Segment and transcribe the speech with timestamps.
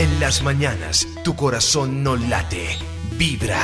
[0.00, 2.78] En las mañanas, tu corazón no late,
[3.18, 3.60] vibra.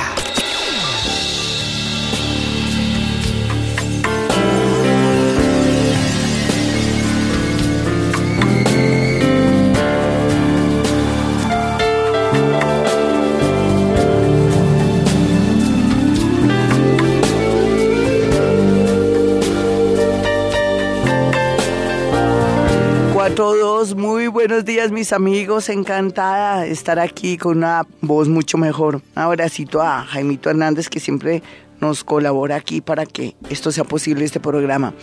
[23.95, 28.95] Muy buenos días mis amigos, encantada de estar aquí con una voz mucho mejor.
[28.95, 31.43] Un abracito a Jaimito Hernández que siempre
[31.79, 34.93] nos colabora aquí para que esto sea posible, este programa.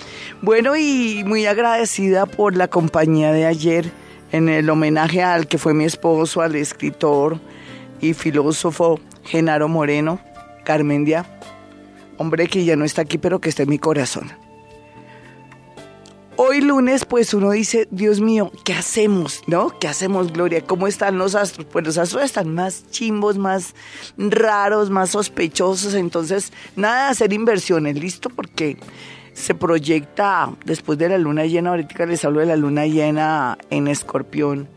[0.43, 3.91] Bueno, y muy agradecida por la compañía de ayer
[4.33, 7.39] en el homenaje al que fue mi esposo, al escritor
[8.01, 10.21] y filósofo Genaro Moreno,
[10.65, 11.25] Carmendia,
[12.19, 14.44] hombre que ya no está aquí pero que está en mi corazón.
[16.37, 19.43] Hoy lunes, pues uno dice, Dios mío, ¿qué hacemos?
[19.47, 19.79] ¿No?
[19.79, 20.63] ¿Qué hacemos, Gloria?
[20.63, 21.65] ¿Cómo están los astros?
[21.71, 23.77] Pues los astros están más chimbos, más
[24.19, 25.95] raros, más sospechosos.
[25.95, 28.31] Entonces, nada de hacer inversiones, ¿listo?
[28.31, 28.79] Porque
[29.33, 33.87] se proyecta después de la luna llena, ahorita les hablo de la luna llena en
[33.87, 34.69] escorpión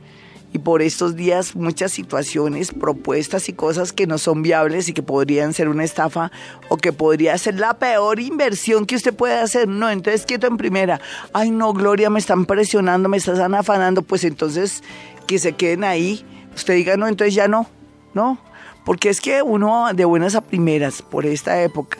[0.58, 5.04] y por estos días muchas situaciones, propuestas y cosas que no son viables y que
[5.04, 6.32] podrían ser una estafa
[6.68, 9.68] o que podría ser la peor inversión que usted puede hacer.
[9.68, 11.00] No, entonces quieto en primera.
[11.32, 14.02] Ay, no, Gloria, me están presionando, me están afanando.
[14.02, 14.84] Pues entonces
[15.28, 16.26] que se queden ahí.
[16.56, 17.70] Usted diga, no, entonces ya no.
[18.16, 18.40] No,
[18.84, 22.00] porque es que uno de buenas a primeras, por esta época,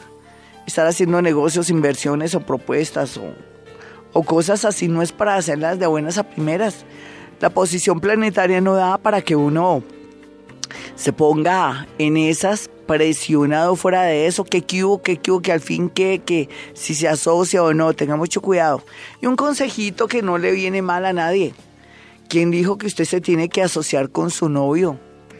[0.66, 3.34] estar haciendo negocios, inversiones o propuestas o,
[4.12, 6.84] o cosas así no es para hacerlas de buenas a primeras
[7.40, 9.82] la posición planetaria no da para que uno
[10.96, 15.90] se ponga en esas presionado fuera de eso, que hubo, que hubo, que al fin
[15.90, 18.82] que, que si se asocia o no, tenga mucho cuidado.
[19.20, 21.54] Y un consejito que no le viene mal a nadie.
[22.28, 24.98] ¿Quién dijo que usted se tiene que asociar con su novio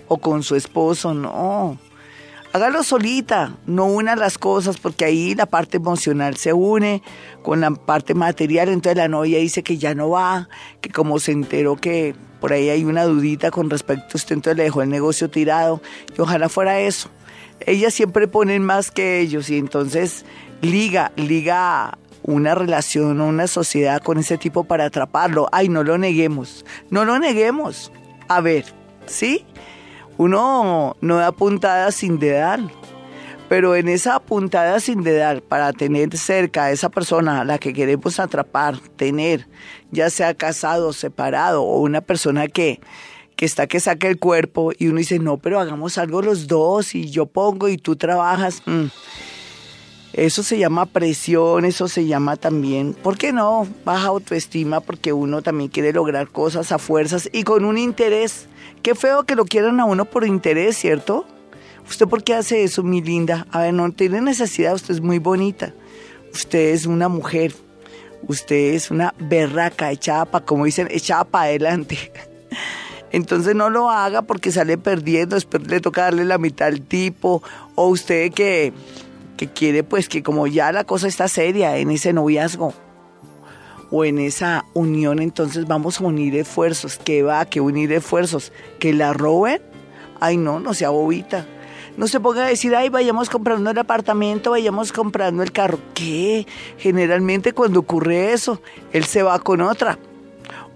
[0.09, 1.15] o con su esposo?
[1.15, 1.79] No
[2.53, 7.03] hágalo solita, no una las cosas, porque ahí la parte emocional se une
[7.43, 10.49] con la parte material, entonces la novia dice que ya no va,
[10.81, 14.57] que como se enteró que por ahí hay una dudita con respecto a usted, entonces
[14.57, 15.81] le dejó el negocio tirado,
[16.17, 17.11] y ojalá fuera eso.
[17.67, 20.25] Ellas siempre ponen más que ellos y entonces
[20.63, 25.49] liga, liga una relación o una sociedad con ese tipo para atraparlo.
[25.51, 27.91] Ay, no lo neguemos, no lo neguemos.
[28.29, 28.65] A ver,
[29.07, 29.45] ¿sí?
[30.19, 32.71] Uno no da puntada sin dedal,
[33.49, 37.73] pero en esa puntada sin dedal, para tener cerca a esa persona a la que
[37.73, 39.47] queremos atrapar, tener,
[39.91, 42.81] ya sea casado, separado o una persona que,
[43.37, 46.95] que está que saca el cuerpo y uno dice, no, pero hagamos algo los dos
[46.97, 48.63] y yo pongo y tú trabajas.
[48.67, 48.87] Mm.
[50.15, 53.69] Eso se llama presión, eso se llama también, ¿por qué no?
[53.85, 58.49] Baja autoestima porque uno también quiere lograr cosas a fuerzas y con un interés
[58.83, 61.27] Qué feo que lo quieran a uno por interés, ¿cierto?
[61.89, 63.47] ¿Usted por qué hace eso, mi linda?
[63.51, 65.73] A ver, no tiene necesidad, usted es muy bonita.
[66.33, 67.55] Usted es una mujer.
[68.27, 72.13] Usted es una berraca, echada para, como dicen, echada para adelante.
[73.11, 77.43] Entonces no lo haga porque sale perdiendo, después le toca darle la mitad al tipo.
[77.75, 78.73] O usted que,
[79.37, 82.75] que quiere, pues que como ya la cosa está seria en ese noviazgo,
[83.91, 86.99] o en esa unión, entonces vamos a unir esfuerzos.
[86.99, 87.45] ¿Qué va?
[87.47, 88.53] ¿Qué unir esfuerzos?
[88.79, 89.63] ¿Que la roben?
[90.21, 91.47] Ay, no, no sea bobita.
[91.97, 95.81] No se ponga a decir, ay, vayamos comprando el apartamento, vayamos comprando el carro.
[95.95, 96.47] ¿Qué?
[96.79, 98.63] Generalmente cuando ocurre eso,
[98.93, 99.99] él se va con otra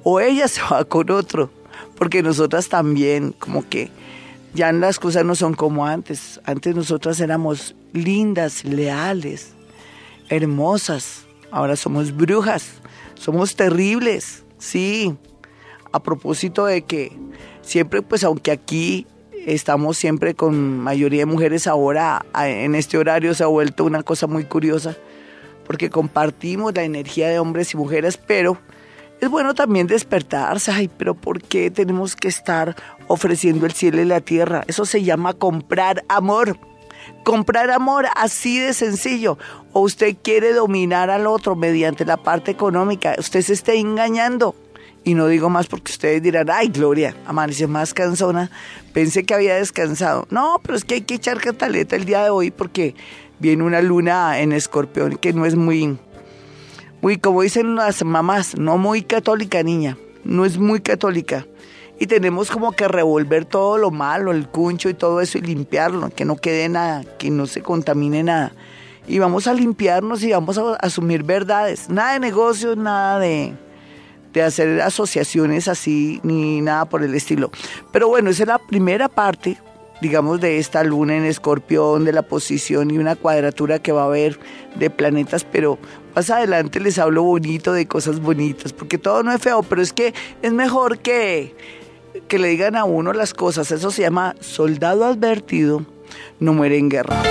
[0.03, 1.51] o ella se va con otro.
[1.97, 3.91] Porque nosotras también, como que
[4.55, 6.41] ya las cosas no son como antes.
[6.45, 9.53] Antes nosotras éramos lindas, leales,
[10.29, 11.27] hermosas.
[11.51, 12.81] Ahora somos brujas.
[13.23, 15.15] Somos terribles, sí.
[15.93, 17.17] A propósito de que
[17.61, 19.07] siempre, pues aunque aquí
[19.47, 24.27] estamos siempre con mayoría de mujeres, ahora en este horario se ha vuelto una cosa
[24.27, 24.97] muy curiosa,
[25.65, 28.59] porque compartimos la energía de hombres y mujeres, pero
[29.21, 30.73] es bueno también despertarse.
[30.73, 32.75] Ay, pero ¿por qué tenemos que estar
[33.07, 34.65] ofreciendo el cielo y la tierra?
[34.67, 36.59] Eso se llama comprar amor
[37.25, 39.39] comprar amor así de sencillo.
[39.73, 43.15] O usted quiere dominar al otro mediante la parte económica.
[43.19, 44.55] Usted se está engañando.
[45.05, 48.51] Y no digo más porque ustedes dirán, ay Gloria, amaneció más cansona.
[48.93, 50.27] Pensé que había descansado.
[50.31, 52.95] No, pero es que hay que echar cataleta el día de hoy porque
[53.41, 55.99] viene una luna en escorpión que no es muy,
[57.01, 59.97] muy, como dicen las mamás, no muy católica niña.
[60.25, 61.47] No es muy católica
[62.03, 66.11] y tenemos como que revolver todo lo malo, el cuncho y todo eso y limpiarlo,
[66.11, 68.53] que no quede nada, que no se contamine nada.
[69.07, 71.89] Y vamos a limpiarnos y vamos a asumir verdades.
[71.89, 73.55] Nada de negocios, nada de,
[74.33, 77.51] de hacer asociaciones así ni nada por el estilo.
[77.93, 79.59] Pero bueno, esa es la primera parte,
[80.01, 84.07] digamos, de esta luna en escorpión, de la posición y una cuadratura que va a
[84.07, 84.39] haber
[84.77, 85.79] de planetas, pero
[86.15, 89.93] más adelante les hablo bonito de cosas bonitas, porque todo no es feo, pero es
[89.93, 91.55] que es mejor que,
[92.29, 95.85] que le digan a uno las cosas, eso se llama soldado advertido,
[96.41, 97.23] no muere en guerra.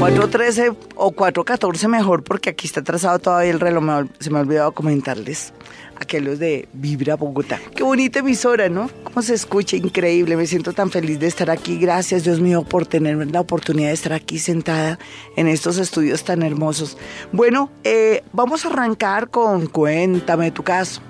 [0.00, 4.72] 4.13 o 4.14 mejor porque aquí está trazado todavía el reloj, se me ha olvidado
[4.72, 5.52] comentarles
[5.94, 7.60] aquellos de Vibra Bogotá.
[7.76, 8.90] Qué bonita emisora, ¿no?
[9.04, 11.78] Cómo se escucha, increíble, me siento tan feliz de estar aquí.
[11.78, 14.98] Gracias Dios mío por tener la oportunidad de estar aquí sentada
[15.36, 16.96] en estos estudios tan hermosos.
[17.30, 21.02] Bueno, eh, vamos a arrancar con Cuéntame tu caso.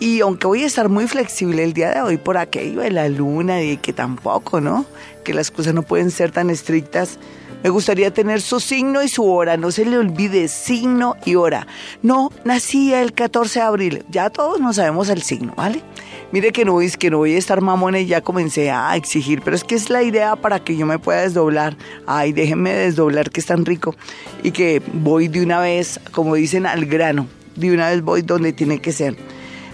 [0.00, 3.06] Y aunque voy a estar muy flexible el día de hoy por aquello de la
[3.10, 4.86] luna y que tampoco, ¿no?
[5.24, 7.18] Que las cosas no pueden ser tan estrictas
[7.62, 9.56] me gustaría tener su signo y su hora.
[9.56, 11.66] No se le olvide signo y hora.
[12.02, 14.04] No, nací el 14 de abril.
[14.10, 15.82] Ya todos no sabemos el signo, ¿vale?
[16.30, 19.40] Mire que no, es que no voy a estar mamona y ya comencé a exigir,
[19.42, 21.76] pero es que es la idea para que yo me pueda desdoblar.
[22.06, 23.94] Ay, déjenme desdoblar que es tan rico.
[24.42, 27.26] Y que voy de una vez, como dicen, al grano.
[27.56, 29.16] De una vez voy donde tiene que ser.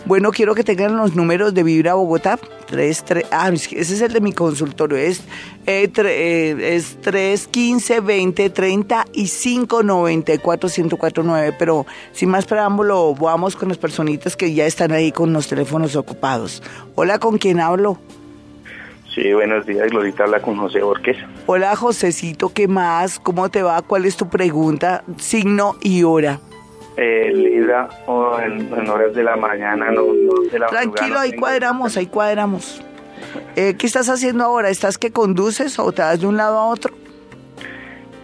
[0.06, 2.39] Bueno, quiero que tengan los números de Vibra Bogotá.
[2.67, 4.99] 3, 3, ah, ese es el de mi consultorio.
[4.99, 5.21] Es,
[5.67, 11.56] eh, eh, es 3, 15, 20, 30 y 5, 94, 149.
[11.59, 15.97] Pero sin más preámbulo, vamos con las personitas que ya están ahí con los teléfonos
[15.97, 16.62] ocupados.
[16.97, 17.99] Hola, ¿con quién hablo?
[19.15, 21.17] Sí, buenos días, Glorita habla con José Borges.
[21.47, 23.19] Hola, Josecito, ¿qué más?
[23.21, 23.81] ¿Cómo te va?
[23.81, 25.03] ¿Cuál es tu pregunta?
[25.17, 26.41] Signo y hora
[26.96, 30.05] eh, Libra o en, horas de la mañana, no,
[30.50, 32.82] de la Tranquilo, ahí cuadramos, ahí cuadramos.
[33.56, 34.70] Eh, ¿Qué estás haciendo ahora?
[34.70, 36.94] ¿Estás que conduces o te das de un lado a otro?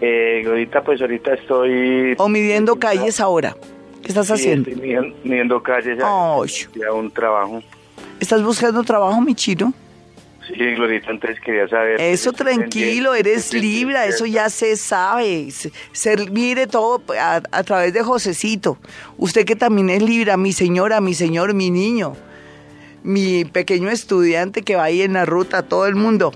[0.00, 2.14] Eh, ahorita, pues ahorita estoy...
[2.18, 3.54] ¿O midiendo calles ahora?
[4.02, 4.70] ¿Qué estás haciendo?
[5.24, 7.62] midiendo, calles, ya, un trabajo.
[8.18, 9.72] ¿Estás buscando trabajo, mi chino?
[10.56, 12.00] Sí, Glorita, entonces quería saber.
[12.00, 15.48] Eso tranquilo, eres Libra, eso ya se sabe.
[15.92, 18.78] Se, mire todo a, a, través de Josecito.
[19.16, 22.16] Usted que también es Libra, mi señora, mi señor, mi niño,
[23.02, 26.32] mi pequeño estudiante que va ahí en la ruta, todo el mundo.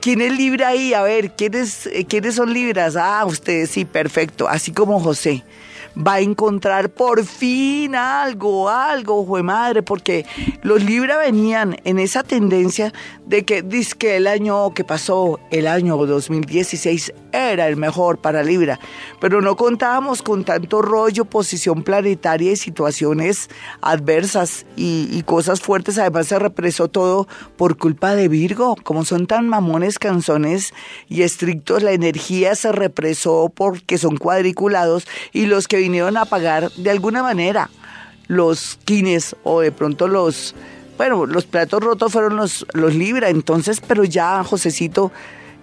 [0.00, 0.94] ¿Quién es Libra ahí?
[0.94, 2.96] A ver, ¿quiénes, ¿quiénes son Libras?
[2.96, 5.42] Ah, ustedes sí, perfecto, así como José
[5.96, 10.26] va a encontrar por fin algo, algo, jue madre, porque
[10.62, 12.92] los Libra venían en esa tendencia
[13.26, 13.64] de que
[13.98, 18.80] que el año que pasó, el año 2016, era el mejor para Libra,
[19.20, 23.50] pero no contábamos con tanto rollo, posición planetaria y situaciones
[23.80, 25.98] adversas y, cosas fuertes.
[25.98, 27.26] Además se represó todo
[27.56, 30.72] por culpa de Virgo, como son tan mamones canzones
[31.08, 36.70] y estrictos, la energía se represó porque son cuadriculados y los que vinieron a pagar
[36.72, 37.70] de alguna manera
[38.28, 40.54] los quines o de pronto los,
[40.96, 45.12] bueno, los platos rotos fueron los, los Libra, entonces, pero ya, Josecito,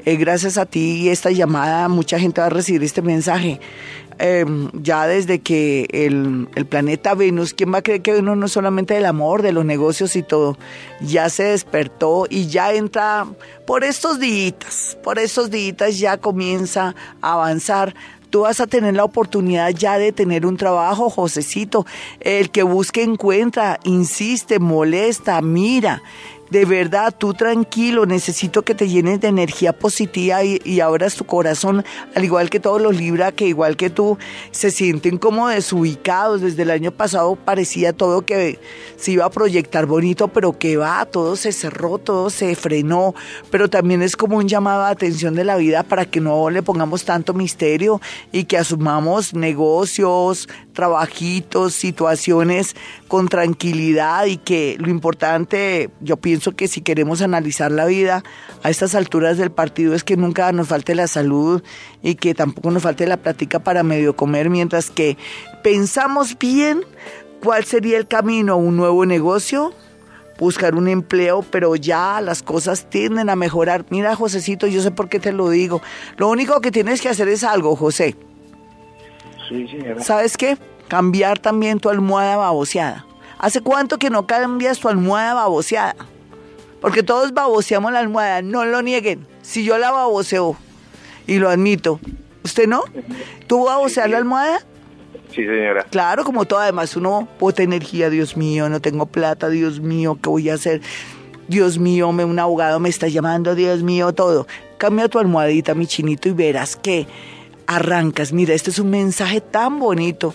[0.06, 3.60] eh, gracias a ti y esta llamada, mucha gente va a recibir este mensaje.
[4.20, 8.46] Em, ya desde que el, el, planeta Venus, ¿quién va a creer que Venus no
[8.46, 10.58] es solamente del amor, de los negocios y todo?
[11.02, 13.26] Ya se despertó y ya entra
[13.66, 17.96] por estos días, por estos días ya comienza a avanzar
[18.34, 21.86] tú vas a tener la oportunidad ya de tener un trabajo, Josecito.
[22.20, 26.02] El que busque encuentra, insiste, molesta, mira
[26.54, 31.26] de verdad, tú tranquilo, necesito que te llenes de energía positiva y, y abras tu
[31.26, 31.84] corazón,
[32.14, 34.20] al igual que todos los Libra, que igual que tú,
[34.52, 36.42] se sienten como desubicados.
[36.42, 38.60] Desde el año pasado parecía todo que
[38.98, 43.16] se iba a proyectar bonito, pero que va, todo se cerró, todo se frenó,
[43.50, 46.62] pero también es como un llamado de atención de la vida para que no le
[46.62, 48.00] pongamos tanto misterio
[48.32, 52.76] y que asumamos negocios, trabajitos, situaciones
[53.08, 58.24] con tranquilidad y que lo importante, yo pienso que si queremos analizar la vida
[58.64, 61.64] a estas alturas del partido es que nunca nos falte la salud
[62.02, 65.18] y que tampoco nos falte la plática para medio comer, mientras que
[65.64, 66.82] pensamos bien
[67.42, 69.74] cuál sería el camino, un nuevo negocio,
[70.40, 73.86] buscar un empleo, pero ya las cosas tienden a mejorar.
[73.90, 75.82] Mira, Josecito, yo sé por qué te lo digo.
[76.18, 78.16] Lo único que tienes que hacer es algo, José.
[80.00, 80.58] ¿Sabes qué?
[80.88, 83.06] Cambiar también tu almohada baboseada.
[83.40, 85.96] ¿Hace cuánto que no cambias tu almohada baboseada?
[86.82, 89.26] Porque todos baboseamos la almohada, no lo nieguen.
[89.42, 90.58] Si yo la baboseo,
[91.28, 92.00] y lo admito,
[92.44, 92.84] ¿usted no?
[93.48, 94.60] ¿Tú baboseas la almohada?
[95.30, 95.84] Sí, señora.
[95.90, 100.30] Claro, como todo, además uno bota energía, Dios mío, no tengo plata, Dios mío, ¿qué
[100.30, 100.82] voy a hacer?
[101.48, 104.48] Dios mío, me, un abogado me está llamando, Dios mío, todo.
[104.78, 107.08] Cambia tu almohadita, mi chinito, y verás que
[107.68, 108.34] arrancas.
[108.34, 110.34] Mira, este es un mensaje tan bonito.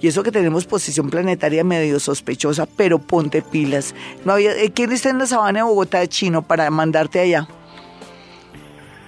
[0.00, 3.94] Y eso que tenemos posición planetaria medio sospechosa, pero ponte pilas.
[4.24, 7.46] No había, eh, ¿Quién está en la sabana de Bogotá chino para mandarte allá?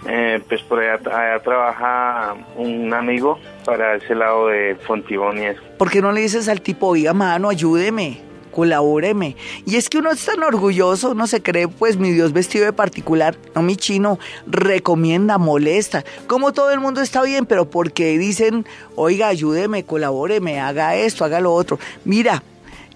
[0.07, 5.62] Eh, pues por allá, allá trabaja un amigo para ese lado de Fontibón y eso.
[5.79, 8.21] ¿Por qué no le dices al tipo, oiga, mano, ayúdeme,
[8.52, 9.37] colabóreme?
[9.66, 12.73] Y es que uno es tan orgulloso, uno se cree, pues, mi Dios vestido de
[12.73, 16.04] particular, no mi chino, recomienda, molesta.
[16.28, 21.40] Como todo el mundo está bien, pero porque dicen, oiga, ayúdeme, colabóreme, haga esto, haga
[21.40, 21.80] lo otro.
[22.04, 22.44] Mira,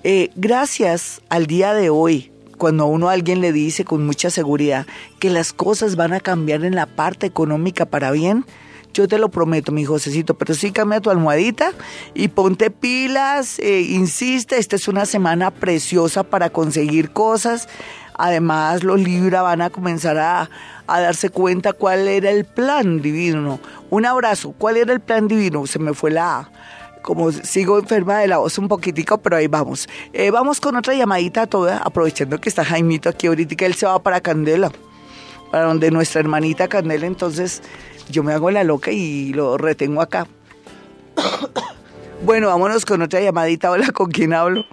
[0.05, 4.87] eh, gracias al día de hoy, cuando a uno alguien le dice con mucha seguridad
[5.19, 8.45] que las cosas van a cambiar en la parte económica para bien,
[8.97, 11.73] yo te lo prometo, mi Josecito, pero sí cambia tu almohadita
[12.15, 17.69] y ponte pilas, eh, insiste, esta es una semana preciosa para conseguir cosas.
[18.15, 20.49] Además, los Libra van a comenzar a,
[20.87, 23.61] a darse cuenta cuál era el plan divino.
[23.91, 25.67] Un abrazo, ¿cuál era el plan divino?
[25.67, 26.51] Se me fue la,
[27.03, 29.89] como sigo enferma de la voz un poquitico, pero ahí vamos.
[30.15, 33.85] Eh, vamos con otra llamadita toda, aprovechando que está Jaimito aquí ahorita, que él se
[33.85, 34.73] va para Candela,
[35.51, 37.63] para donde nuestra hermanita Candela, entonces
[38.11, 40.27] yo me hago la loca y lo retengo acá.
[42.25, 43.71] bueno, vámonos con otra llamadita.
[43.71, 44.65] Hola, ¿con quién hablo?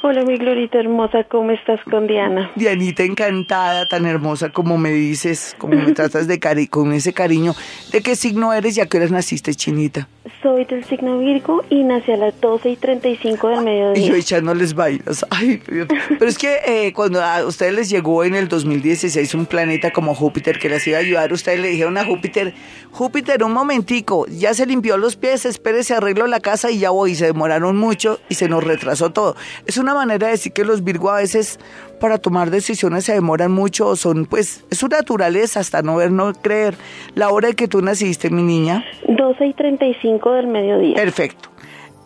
[0.00, 2.52] Hola, mi Glorita hermosa, ¿cómo estás con Diana?
[2.54, 7.52] Dianita encantada, tan hermosa como me dices, como me tratas de cari con ese cariño.
[7.90, 10.06] ¿De qué signo eres y a qué hora naciste, Chinita?
[10.40, 14.04] Soy del signo Virgo y nací a las 12 y 35 del mediodía.
[14.04, 15.26] Y yo echándoles bailas.
[15.30, 15.60] Ay.
[15.66, 20.14] Pero es que eh, cuando a ustedes les llegó en el 2016 un planeta como
[20.14, 22.54] Júpiter que les iba a ayudar, ustedes le dijeron a Júpiter,
[22.92, 27.12] Júpiter, un momentico, ya se limpió los pies, espérese, arreglo la casa y ya voy.
[27.12, 29.34] Y se demoraron mucho y se nos retrasó todo.
[29.66, 31.58] Es una manera de decir que los Virgo a veces
[32.00, 36.10] para tomar decisiones se demoran mucho o son, pues, es su naturaleza hasta no ver,
[36.12, 36.76] no creer.
[37.14, 38.84] La hora de que tú naciste, mi niña.
[39.08, 40.94] 12 y 35 del mediodía.
[40.96, 41.50] Perfecto.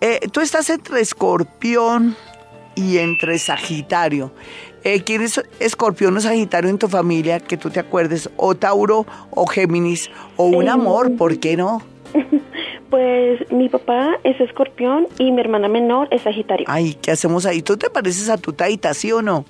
[0.01, 2.17] Eh, tú estás entre escorpión
[2.75, 4.33] y entre sagitario.
[4.85, 8.29] Eh, ¿Quién es escorpión o sagitario en tu familia que tú te acuerdes?
[8.37, 10.11] ¿O Tauro o Géminis?
[10.37, 11.17] ¿O un Eh, amor?
[11.17, 11.83] ¿Por qué no?
[12.93, 16.67] Pues mi papá es escorpión y mi hermana menor es sagitario.
[16.69, 17.63] Ay, ¿qué hacemos ahí?
[17.63, 19.47] ¿Tú te pareces a tu taita, sí o no?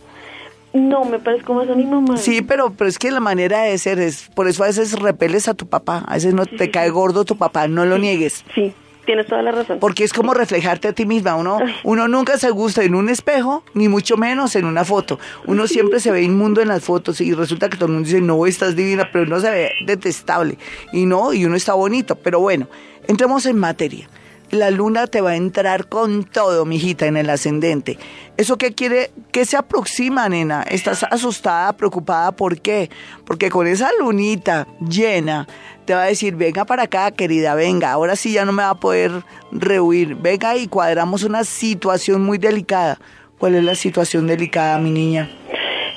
[0.73, 2.19] No, me parezco más a mi mamá.
[2.19, 5.49] Sí, pero, pero es que la manera de ser es, por eso a veces repeles
[5.49, 8.45] a tu papá, a veces no te cae gordo tu papá, no lo niegues.
[8.55, 8.73] Sí,
[9.05, 9.79] tienes toda la razón.
[9.81, 11.37] Porque es como reflejarte a ti misma.
[11.37, 15.19] Uno, uno nunca se gusta en un espejo, ni mucho menos en una foto.
[15.47, 18.21] Uno siempre se ve inmundo en las fotos y resulta que todo el mundo dice,
[18.21, 20.59] no, estás divina, pero uno se ve detestable.
[20.93, 22.17] Y no, y uno está bonito.
[22.17, 22.69] Pero bueno,
[23.07, 24.09] entremos en materia.
[24.51, 27.99] La luna te va a entrar con todo, mijita, en el ascendente.
[28.37, 29.11] ¿Eso qué quiere?
[29.31, 30.63] ¿Qué se aproxima, nena?
[30.63, 32.33] ¿Estás asustada, preocupada?
[32.33, 32.91] ¿Por qué?
[33.25, 35.49] Porque con esa lunita llena
[35.85, 38.71] te va a decir, venga para acá, querida, venga, ahora sí ya no me va
[38.71, 39.11] a poder
[39.51, 40.15] rehuir.
[40.17, 42.99] Venga y cuadramos una situación muy delicada.
[43.39, 45.29] ¿Cuál es la situación delicada, mi niña?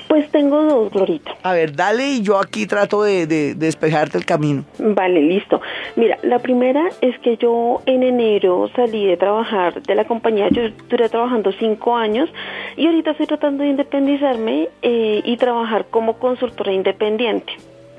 [0.08, 1.32] Pues tengo dos, Glorita.
[1.44, 4.64] A ver, dale y yo aquí trato de, de- de despejarte el camino.
[4.80, 5.60] Vale, listo.
[5.96, 10.62] Mira, la primera es que yo en enero salí de trabajar de la compañía, yo
[10.90, 12.30] duré trabajando cinco años
[12.78, 17.54] y ahorita estoy tratando de independizarme eh, y trabajar como consultora independiente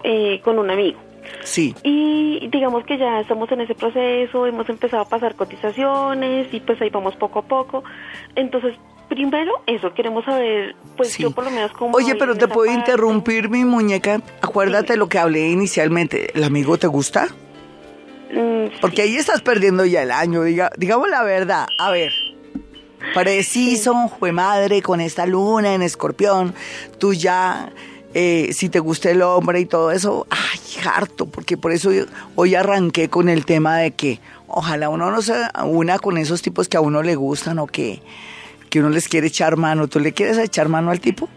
[0.05, 0.99] eh, con un amigo.
[1.43, 1.75] Sí.
[1.83, 6.81] Y digamos que ya estamos en ese proceso, hemos empezado a pasar cotizaciones y pues
[6.81, 7.85] ahí vamos poco a poco.
[8.35, 8.75] Entonces,
[9.09, 11.23] primero eso, queremos saber, pues Sí.
[11.23, 11.97] yo por lo menos como...
[11.97, 14.21] Oye, pero te puedo interrumpir, mi muñeca.
[14.43, 16.31] Acuérdate lo que hablé inicialmente.
[16.37, 17.29] ¿El amigo te gusta?
[18.33, 21.67] Mm, Porque ahí estás perdiendo ya el año, diga, digamos la verdad.
[21.79, 22.13] A ver,
[23.15, 26.55] preciso, fue madre, con esta luna en escorpión,
[26.99, 27.71] tú ya,
[28.19, 31.91] eh, si te gusta el hombre y todo eso, ay, harto, porque por eso
[32.35, 36.67] hoy arranqué con el tema de que ojalá uno no se una con esos tipos
[36.67, 38.01] que a uno le gustan o que,
[38.71, 39.87] que uno les quiere echar mano.
[39.87, 41.29] ¿Tú le quieres echar mano al tipo?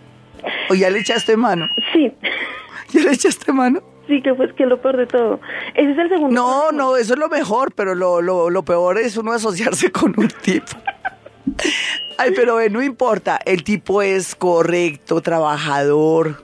[0.69, 1.67] ¿O ya le echaste mano?
[1.91, 2.13] Sí,
[2.93, 3.83] ¿Ya le echaste mano?
[4.07, 5.41] sí, que pues que lo peor de todo.
[5.75, 6.33] Ese es el segundo.
[6.33, 6.83] No, problema.
[6.83, 10.29] no, eso es lo mejor, pero lo, lo, lo peor es uno asociarse con un
[10.29, 10.77] tipo.
[12.17, 16.41] Ay, pero eh, no importa, el tipo es correcto, trabajador.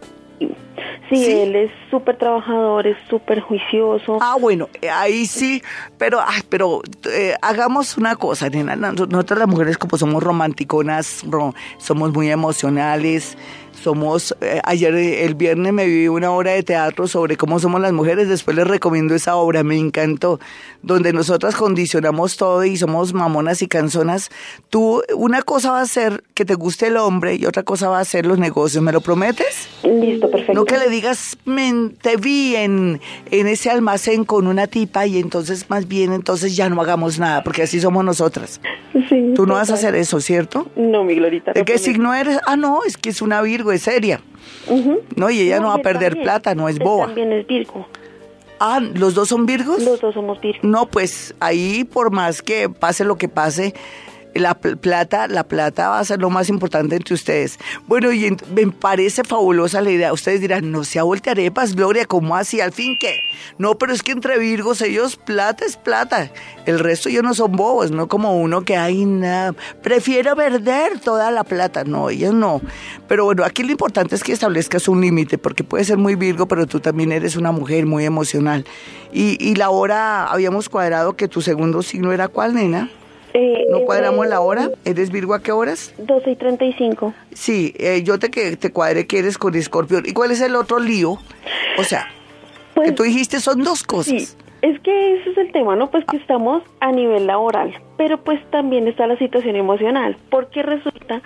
[1.10, 1.32] Sí, ¿Sí?
[1.32, 4.18] él es súper trabajador, es súper juicioso.
[4.22, 5.62] Ah, bueno, eh, ahí sí,
[5.98, 8.76] pero, ay, pero eh, hagamos una cosa, nena.
[8.76, 13.38] Nos- Nosotras las mujeres como somos romanticonas, ro- somos muy emocionales,
[13.90, 17.80] Somos, eh, ayer eh, el viernes me viví una obra de teatro sobre cómo somos
[17.80, 20.40] las mujeres, después les recomiendo esa obra, me encantó,
[20.82, 24.32] donde nosotras condicionamos todo y somos mamonas y canzonas.
[24.72, 28.00] Tú, una cosa va a ser que te guste el hombre y otra cosa va
[28.00, 29.68] a ser los negocios, ¿me lo prometes?
[29.84, 30.54] Listo, perfecto.
[30.56, 33.00] No que le digas, "Men, te vi en,
[33.30, 37.44] en ese almacén con una tipa y entonces más bien entonces ya no hagamos nada,
[37.44, 38.60] porque así somos nosotras.
[39.10, 39.90] Sí, Tú no vas a total.
[39.90, 40.72] hacer eso, ¿cierto?
[40.76, 41.52] No, mi Glorita.
[41.54, 42.40] ¿De no qué signo eres?
[42.48, 44.22] Ah, no, es que es una Virgo, es seria.
[45.16, 46.24] No, y ella no, va a perder también.
[46.24, 47.06] plata, no es boba.
[47.08, 47.88] También es Virgo.
[48.60, 49.84] Ah, ¿los dos son Virgos?
[49.84, 50.60] Los dos somos Virgo.
[50.64, 53.74] No, pues ahí por más que pase lo que pase,
[54.36, 57.58] la pl- plata, la plata va a ser lo más importante entre ustedes.
[57.88, 60.14] Bueno, y me parece fabulosa la idea.
[60.14, 62.62] Ustedes dirán, no sea voltearepas, Gloria, ¿cómo así?
[62.62, 63.22] ¿Al fin qué?
[63.58, 66.32] No, pero es que entre Virgos ellos plata es plata.
[66.66, 69.54] El resto ellos no son bobos, no como uno que hay nada.
[69.82, 71.84] Prefiero perder toda la plata.
[71.84, 72.62] No, ellos no.
[73.08, 76.48] Pero bueno, aquí lo importante es que establezcas un límite, porque puede ser muy Virgo,
[76.48, 78.66] pero tú también eres una mujer muy emocional.
[79.12, 82.90] Y, y la hora, habíamos cuadrado que tu segundo signo era cuál, nena?
[83.38, 84.70] Eh, ¿No cuadramos la hora?
[84.86, 85.94] ¿Eres Virgo a qué horas?
[85.98, 87.14] 12 y 35.
[87.34, 90.04] Sí, eh, yo te, que, te cuadré que eres con Escorpión.
[90.06, 91.18] ¿Y cuál es el otro lío?
[91.78, 92.08] O sea,
[92.76, 94.38] Pues, que tú dijiste son dos sí, cosas.
[94.62, 95.92] es que ese es el tema, ¿no?
[95.92, 101.22] Pues que estamos a nivel laboral, pero pues también está la situación emocional, porque resulta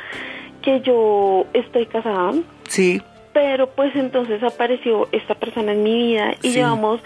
[0.63, 2.33] que yo estoy casada,
[2.67, 3.01] Sí,
[3.33, 6.53] pero pues entonces apareció esta persona en mi vida y Sí.
[6.55, 7.01] llevamos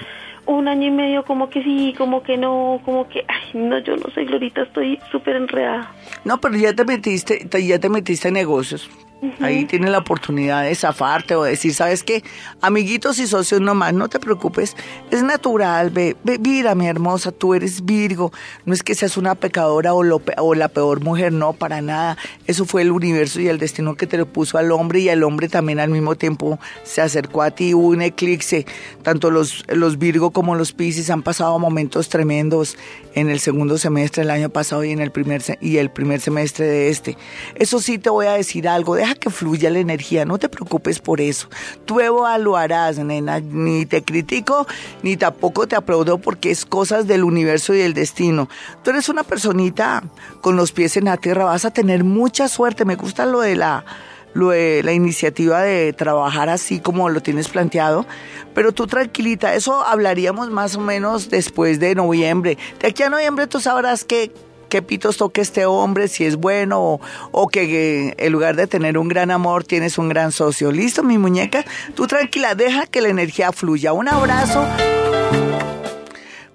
[0.46, 3.96] un año y medio como que sí, como que no, como que, ay, no, yo
[3.96, 5.92] no sé, Glorita, estoy súper enredada.
[6.26, 8.90] no, pero ya te metiste, te- ya te metiste en negocios.
[9.39, 12.24] Ahí tienes la oportunidad de zafarte o decir, ¿sabes qué?
[12.62, 14.75] Amiguitos y socios nomás, no te preocupes.
[15.12, 18.34] Es natural, ve, ve, mira, mi hermosa, tú eres Virgo.
[18.65, 22.18] No es que seas una pecadora o, lo o la peor mujer, no, para nada.
[22.48, 25.24] Eso fue el universo y el destino que te lo puso al hombre y el
[25.24, 27.74] hombre también al mismo tiempo se acercó a ti.
[27.74, 28.65] Hubo un eclipse.
[29.03, 32.77] Tanto los, los Virgo como los Piscis han pasado momentos tremendos
[33.15, 36.65] en el segundo semestre del año pasado y en el primer, y el primer semestre
[36.65, 37.18] de este.
[37.56, 41.00] Eso sí te voy a decir algo, deja que fluya la energía, no te preocupes
[41.00, 41.50] por eso.
[41.86, 44.67] Tú evaluarás, nena, ni te critico,
[45.01, 48.50] ni tampoco te aplaudo porque es cosas del universo y del destino.
[48.84, 50.03] Tú eres una personita
[50.41, 53.55] con los pies en la tierra, vas a tener mucha suerte, me gusta lo de
[53.55, 53.86] la
[54.34, 58.05] lo de la iniciativa de trabajar así como lo tienes planteado,
[58.53, 62.57] pero tú tranquilita, eso hablaríamos más o menos después de noviembre.
[62.79, 64.31] De aquí a noviembre tú sabrás qué,
[64.74, 68.66] qué pitos toque este hombre, si es bueno o, o que eh, en lugar de
[68.66, 70.72] tener un gran amor tienes un gran socio.
[70.72, 71.64] ¿Listo, mi muñeca?
[71.94, 73.94] Tú tranquila, deja que la energía fluya.
[73.94, 74.66] Un abrazo.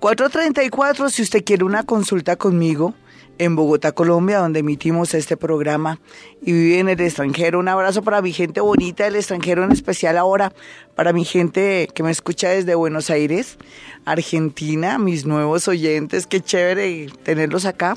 [0.00, 2.92] 434, si usted quiere una consulta conmigo
[3.38, 6.01] en Bogotá, Colombia, donde emitimos este programa
[6.42, 7.59] y vive en el extranjero.
[7.59, 10.53] Un abrazo para mi gente bonita del extranjero, en especial ahora
[10.94, 13.57] para mi gente que me escucha desde Buenos Aires,
[14.05, 16.27] Argentina, mis nuevos oyentes.
[16.27, 17.96] Qué chévere tenerlos acá.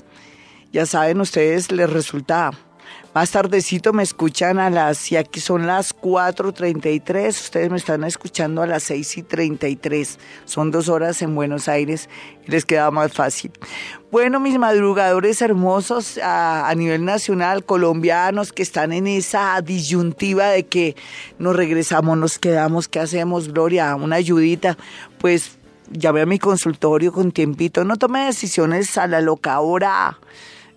[0.71, 2.51] Ya saben, ustedes les resulta
[3.13, 8.62] más tardecito me escuchan a las, y aquí son las 4.33, ustedes me están escuchando
[8.62, 12.08] a las 6.33, son dos horas en Buenos Aires
[12.47, 13.52] y les queda más fácil.
[14.12, 20.95] Bueno, mis madrugadores hermosos a, nivel nacional, colombianos que están en esa disyuntiva de que
[21.38, 23.93] nos regresamos, nos quedamos, ¿qué hacemos, Gloria?
[23.95, 24.78] Una ayudita,
[25.19, 25.58] pues
[25.91, 30.17] llamé a mi consultorio con tiempito, no tome decisiones a la loca ahora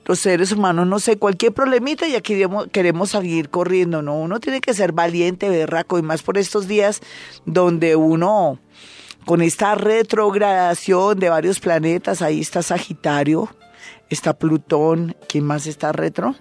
[0.05, 2.41] los seres humanos, no sé, cualquier problemita y aquí
[2.73, 4.17] queremos, salir corriendo, ¿no?
[4.17, 7.01] Uno tiene que ser valiente, berraco, y más por estos días
[7.47, 8.59] donde uno,
[9.25, 13.49] con esta retrogradación de varios planetas, ahí está Sagitario,
[14.11, 16.35] está Plutón, ¿quién más está retro?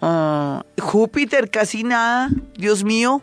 [0.00, 3.22] Ah, Júpiter, casi nada, Dios mío,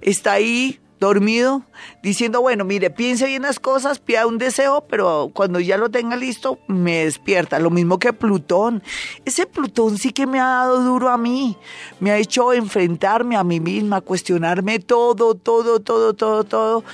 [0.00, 1.62] está ahí dormido,
[2.08, 6.16] diciendo, bueno, mire, piense bien las cosas, pida un deseo, pero cuando ya lo tenga
[6.16, 7.58] listo, me despierta.
[7.58, 8.82] Lo mismo que Plutón.
[9.24, 11.56] Ese Plutón sí que me ha dado duro a mí.
[12.00, 16.84] Me ha hecho enfrentarme a mí misma, cuestionarme todo, todo, todo, todo, todo.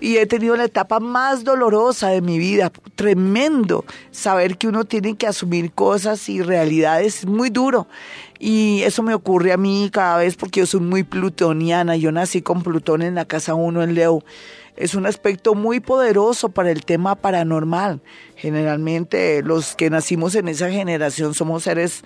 [0.00, 2.70] Y he tenido la etapa más dolorosa de mi vida.
[2.96, 3.84] Tremendo.
[4.10, 7.86] Saber que uno tiene que asumir cosas y realidades es muy duro.
[8.38, 11.96] Y eso me ocurre a mí cada vez porque yo soy muy plutoniana.
[11.96, 14.24] Yo nací con Plutón en la casa 1 en Leo.
[14.76, 18.02] Es un aspecto muy poderoso para el tema paranormal.
[18.36, 22.02] Generalmente los que nacimos en esa generación somos seres,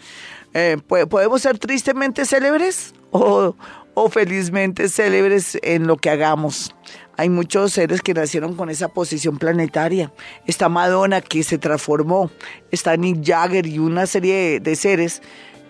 [0.55, 3.55] eh, podemos ser tristemente célebres o,
[3.95, 6.75] o felizmente célebres en lo que hagamos.
[7.19, 10.13] Hay muchos seres que nacieron con esa posición planetaria.
[10.47, 12.31] Está Madonna que se transformó,
[12.71, 15.21] está Nick Jagger y una serie de, seres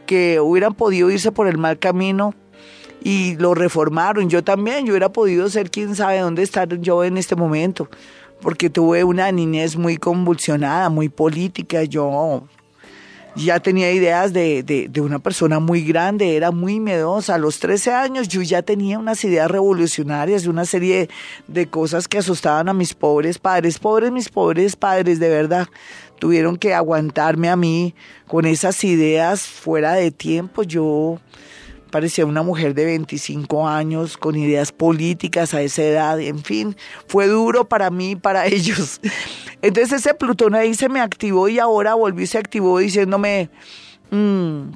[0.05, 2.35] que hubieran podido irse por el mal camino
[3.03, 4.29] y lo reformaron.
[4.29, 7.89] Yo también, yo hubiera podido ser quién sabe dónde estar yo en este momento,
[8.41, 11.85] porque tuve una niñez muy convulsionada, muy política.
[11.85, 12.45] Yo
[13.39, 17.37] ya tenía ideas de, de, una persona muy grande, era muy miedosa.
[17.37, 21.09] A los 13 años yo ya tenía unas ideas revolucionarias, una serie
[21.47, 23.79] de cosas que asustaban a mis pobres padres.
[23.79, 25.69] Pobres mis pobres padres, de verdad.
[26.19, 27.95] Tuvieron que aguantarme a mí
[28.27, 30.65] con esas ideas fuera de tiempo.
[30.65, 31.21] Yo
[31.91, 37.27] parecía una mujer de 25 años con ideas políticas a esa edad, en fin, fue
[37.27, 39.01] duro para mí y para ellos.
[39.63, 43.51] Entonces ese Plutón ahí se me activó y ahora volvió y se activó diciéndome,
[44.11, 44.71] mm,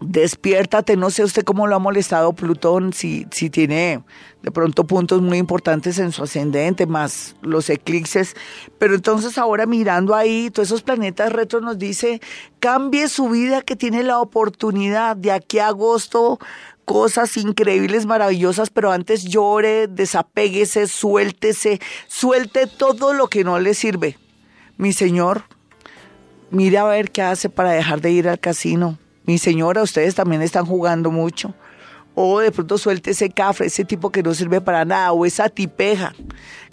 [0.00, 4.02] despiértate, no sé usted cómo lo ha molestado Plutón, si, si tiene
[4.42, 8.36] de pronto puntos muy importantes en su ascendente, más los eclipses,
[8.78, 12.20] pero entonces ahora mirando ahí, todos esos planetas retros nos dice,
[12.60, 16.38] cambie su vida que tiene la oportunidad de aquí a agosto,
[16.84, 24.16] cosas increíbles, maravillosas, pero antes llore, desapéguese, suéltese, suelte todo lo que no le sirve.
[24.76, 25.42] Mi señor,
[26.50, 28.96] mire a ver qué hace para dejar de ir al casino
[29.28, 31.52] mi señora, ustedes también están jugando mucho.
[32.14, 35.50] O de pronto suelte ese café, ese tipo que no sirve para nada, o esa
[35.50, 36.14] tipeja,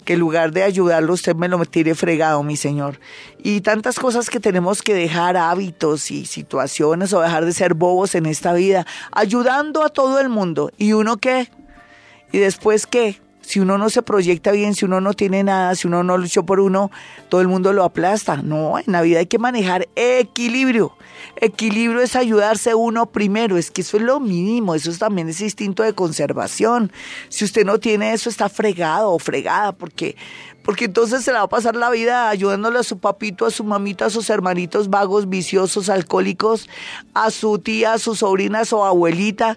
[0.06, 2.98] que en lugar de ayudarlo usted me lo tire fregado, mi señor.
[3.42, 8.14] Y tantas cosas que tenemos que dejar, hábitos y situaciones, o dejar de ser bobos
[8.14, 10.72] en esta vida, ayudando a todo el mundo.
[10.78, 11.50] ¿Y uno qué?
[12.32, 13.20] ¿Y después qué?
[13.46, 16.44] Si uno no se proyecta bien, si uno no tiene nada, si uno no luchó
[16.44, 16.90] por uno,
[17.28, 18.42] todo el mundo lo aplasta.
[18.42, 20.96] No, en la vida hay que manejar equilibrio.
[21.36, 25.84] Equilibrio es ayudarse uno primero, es que eso es lo mínimo, eso también es instinto
[25.84, 26.90] de conservación.
[27.28, 30.16] Si usted no tiene eso, está fregado o fregada, porque,
[30.64, 33.62] porque entonces se la va a pasar la vida ayudándole a su papito, a su
[33.62, 36.68] mamita, a sus hermanitos vagos, viciosos, alcohólicos,
[37.14, 39.56] a su tía, a sus sobrinas o abuelita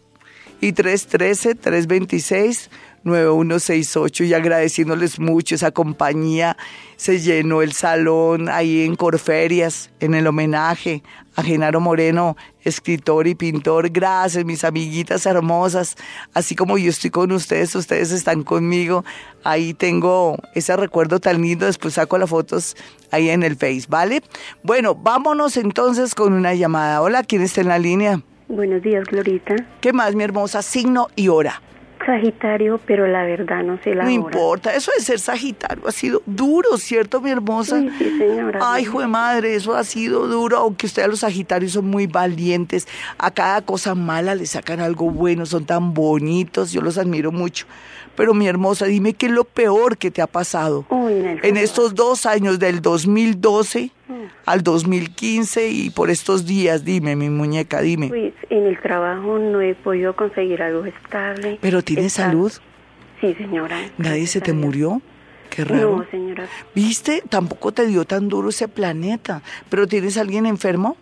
[0.61, 2.69] y 313-326.
[3.03, 6.57] 9168 y agradeciéndoles mucho esa compañía.
[6.97, 11.03] Se llenó el salón ahí en Corferias, en el homenaje
[11.37, 13.89] a Genaro Moreno, escritor y pintor.
[13.91, 15.95] Gracias, mis amiguitas hermosas.
[16.33, 19.05] Así como yo estoy con ustedes, ustedes están conmigo.
[19.43, 21.67] Ahí tengo ese recuerdo tan lindo.
[21.67, 22.75] Después saco las fotos
[23.11, 24.23] ahí en el Face, ¿vale?
[24.63, 27.03] Bueno, vámonos entonces con una llamada.
[27.03, 28.21] Hola, ¿quién está en la línea?
[28.47, 29.55] Buenos días, Glorita.
[29.79, 30.63] ¿Qué más, mi hermosa?
[30.63, 31.61] Signo y hora.
[32.07, 36.23] Sagitario, pero la verdad no sé la No importa, eso de ser Sagitario ha sido
[36.25, 37.81] duro, ¿cierto, mi hermosa?
[37.81, 38.59] Sí, sí, señora.
[38.63, 42.87] Ay, hijo de madre, eso ha sido duro, aunque ustedes los Sagitarios son muy valientes,
[43.17, 47.65] a cada cosa mala le sacan algo bueno, son tan bonitos, yo los admiro mucho.
[48.17, 50.85] Pero mi hermosa, dime qué es lo peor que te ha pasado
[51.43, 54.13] en, estos dos años, del 2012 mm.
[54.43, 58.07] al 2015 y por estos días, dime, mi muñeca, dime.
[58.07, 61.59] Pues en el trabajo no he podido conseguir algo estable.
[61.61, 62.51] ¿Pero tienes salud?
[63.21, 63.77] Sí, señora.
[63.99, 64.99] ¿Nadie se te murió?
[65.51, 65.97] Qué raro.
[65.97, 66.47] No, señora.
[66.73, 67.21] ¿Viste?
[67.29, 69.43] Tampoco te dio tan duro ese planeta.
[69.69, 70.97] ¿Pero tienes alguien enfermo?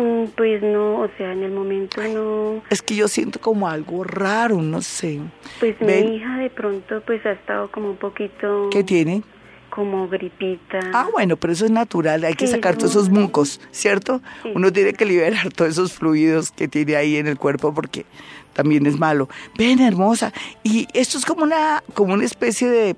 [0.00, 2.62] Mm, pues no, o sea, en el momento no.
[2.70, 5.20] Es que yo siento como algo raro, no sé.
[5.58, 8.70] Pues mi hija de pronto pues ha estado como un poquito...
[8.70, 9.22] ¿Qué tiene?
[9.68, 10.80] Como gripita.
[10.92, 14.20] Ah, bueno, pero eso es natural, hay que sacar todos esos mucos, ¿cierto?
[14.54, 18.04] Uno tiene que liberar todos esos fluidos que tiene ahí en el cuerpo porque
[18.52, 19.28] también es malo.
[19.56, 20.32] Ven, hermosa,
[20.64, 22.96] y esto es como una, como una especie de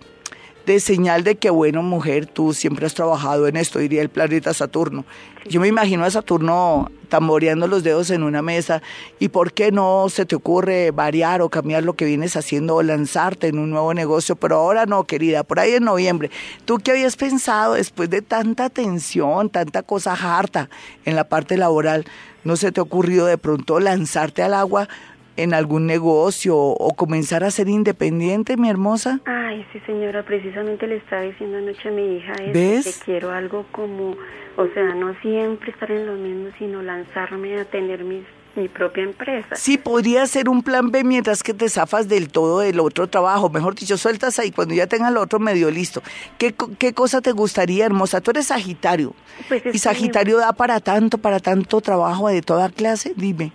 [0.66, 4.55] de señal de que, bueno, mujer, tú siempre has trabajado en esto, diría el planeta
[4.55, 5.05] Saturno.
[5.48, 8.81] Yo me imagino a Saturno tamboreando los dedos en una mesa
[9.18, 12.83] y por qué no se te ocurre variar o cambiar lo que vienes haciendo o
[12.83, 16.31] lanzarte en un nuevo negocio, pero ahora no, querida, por ahí en noviembre.
[16.64, 20.70] ¿Tú qué habías pensado después de tanta tensión, tanta cosa harta
[21.05, 22.05] en la parte laboral?
[22.44, 24.88] ¿No se te ha ocurrido de pronto lanzarte al agua
[25.37, 29.21] en algún negocio o comenzar a ser independiente, mi hermosa?
[29.25, 33.66] Ay, sí, señora, precisamente le estaba diciendo anoche a mi hija eso, que quiero algo
[33.73, 34.16] como,
[34.57, 39.05] o sea, no siempre estar en lo mismo, sino lanzarme a tener mis mi propia
[39.05, 39.55] empresa.
[39.55, 43.49] Sí, podría ser un plan B mientras que te zafas del todo del otro trabajo.
[43.49, 46.03] Mejor dicho, sueltas ahí cuando ya tengas lo otro medio listo.
[46.38, 48.21] ¿Qué, qué cosa te gustaría, hermosa?
[48.21, 49.14] Tú eres Sagitario.
[49.49, 53.14] Pues es ¿Y Sagitario da para tanto, para tanto trabajo de toda clase?
[53.16, 53.53] Dime.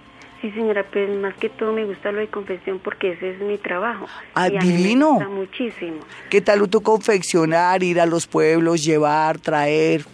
[0.47, 3.57] Sí, señora, pues más que todo me gusta lo de confección porque ese es mi
[3.57, 4.05] trabajo.
[4.33, 5.15] Ah, y a mí divino.
[5.19, 5.97] me gusta muchísimo.
[6.29, 10.05] ¿Qué tal tú confeccionar, ir a los pueblos, llevar, traer,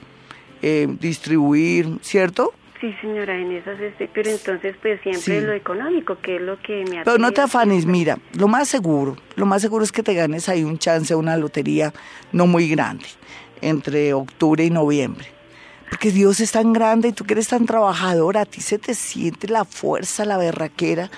[0.63, 2.51] eh, distribuir, ¿cierto?
[2.81, 5.45] Sí, señora, en esas estoy, pero entonces pues siempre Sí.
[5.45, 9.15] lo económico, que es lo que me Pero no te afanes, mira, lo más seguro,
[9.35, 11.93] lo más seguro es que te ganes ahí un chance, una lotería
[12.31, 13.05] no muy grande,
[13.61, 15.27] entre octubre y noviembre.
[15.93, 18.95] Porque Dios es tan grande y tú que eres tan trabajadora, a ti se te
[18.95, 21.11] siente la fuerza, la berraquera.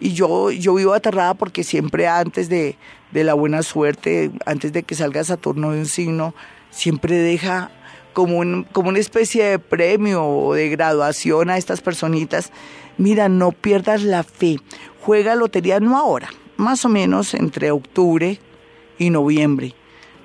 [0.00, 2.78] Y yo, yo vivo aterrada porque siempre antes de,
[3.12, 6.34] de la buena suerte, antes de que salga Saturno de un signo,
[6.70, 7.70] siempre deja
[8.14, 12.50] como, un, como una especie de premio o de graduación a estas personitas.
[12.96, 14.58] Mira, no pierdas la fe.
[15.02, 18.40] Juega lotería no ahora, más o menos entre octubre
[18.98, 19.74] y noviembre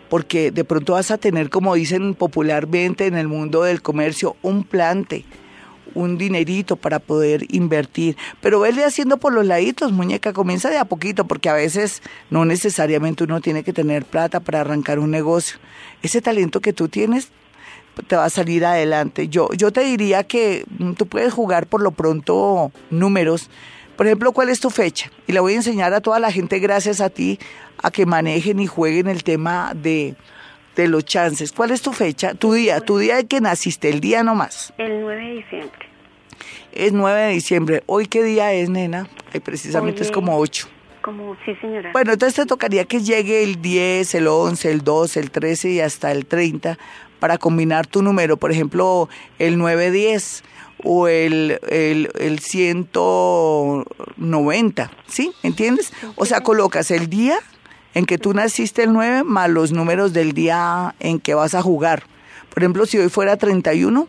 [0.10, 4.64] porque de pronto vas a tener, como dicen popularmente en el mundo del comercio, un
[4.64, 5.26] plante,
[5.94, 8.18] un dinerito para poder invertir.
[8.42, 12.46] Pero vele haciendo por los laditos, muñeca, comienza de a poquito, porque a veces no
[12.46, 15.58] necesariamente uno tiene que tener plata para arrancar un negocio.
[16.02, 17.30] Ese talento que tú tienes
[18.08, 19.28] te va a salir adelante.
[19.28, 23.50] Yo, yo te diría que mm, tú puedes jugar por lo pronto números.
[23.98, 25.12] Por ejemplo, ¿cuál es tu fecha?
[25.28, 27.38] Y le voy a enseñar a toda la gente, gracias a ti,
[27.82, 30.16] a que manejen y jueguen el tema de,
[30.76, 31.52] de los chances.
[31.52, 32.34] ¿Cuál es tu fecha?
[32.34, 34.74] Tu día, tu día de que naciste, el día nomás.
[34.78, 35.90] El 9 de diciembre.
[36.72, 37.84] Es 9 de diciembre.
[37.86, 39.08] ¿Hoy qué día es, nena?
[39.34, 40.68] Ay, precisamente Hoy es como 8.
[41.02, 41.92] Como, sí, señora.
[41.94, 45.80] Bueno, entonces te tocaría que llegue el 10, el 11, el 12, el 13 y
[45.80, 46.78] hasta el 30
[47.20, 48.38] para combinar tu número.
[48.38, 50.44] Por ejemplo, el 910
[50.84, 55.32] o el, el, el 190, ¿sí?
[55.44, 55.94] ¿Entiendes?
[56.16, 57.40] O sea, colocas el día
[57.94, 61.62] en que tú naciste el 9 más los números del día en que vas a
[61.62, 62.04] jugar.
[62.54, 64.08] Por ejemplo, si hoy fuera 31,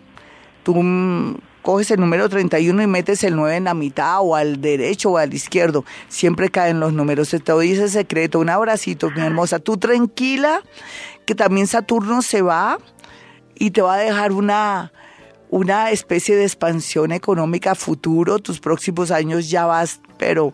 [0.63, 4.61] tú mm, coges el número 31 y metes el 9 en la mitad o al
[4.61, 5.85] derecho o al izquierdo.
[6.09, 7.29] Siempre caen los números.
[7.29, 8.39] Se te ese secreto.
[8.39, 9.59] Un abracito, mi hermosa.
[9.59, 10.63] Tú tranquila,
[11.27, 12.79] que también Saturno se va
[13.55, 14.93] y te va a dejar una,
[15.51, 18.39] una especie de expansión económica futuro.
[18.39, 20.53] Tus próximos años ya vas, pero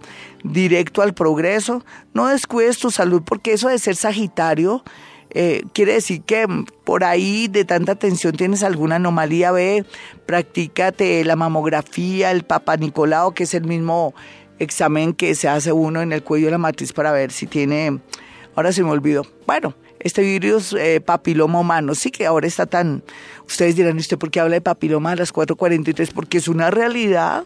[0.53, 1.85] directo al progreso.
[2.15, 4.83] No descuides tu salud porque eso de ser Sagitario
[5.31, 6.47] eh, quiere decir que
[6.85, 9.53] por ahí de tanta tensión tienes alguna anomalía.
[9.53, 9.85] Ve,
[10.25, 14.15] practícate la mamografía, el Papa Nicolau, que es el mismo
[14.59, 18.01] examen que se hace uno en el cuello de la matriz para ver si tiene.
[18.55, 19.27] Ahora se me olvidó.
[19.47, 23.03] Bueno, este virus eh, papiloma humano, sí que ahora está tan...
[23.47, 26.13] Ustedes dirán, ¿y ¿usted por qué habla de papiloma a las 4.43?
[26.15, 27.45] Porque es una realidad,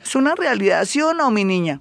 [0.00, 1.80] es una realidad, ¿sí o no, mi niña?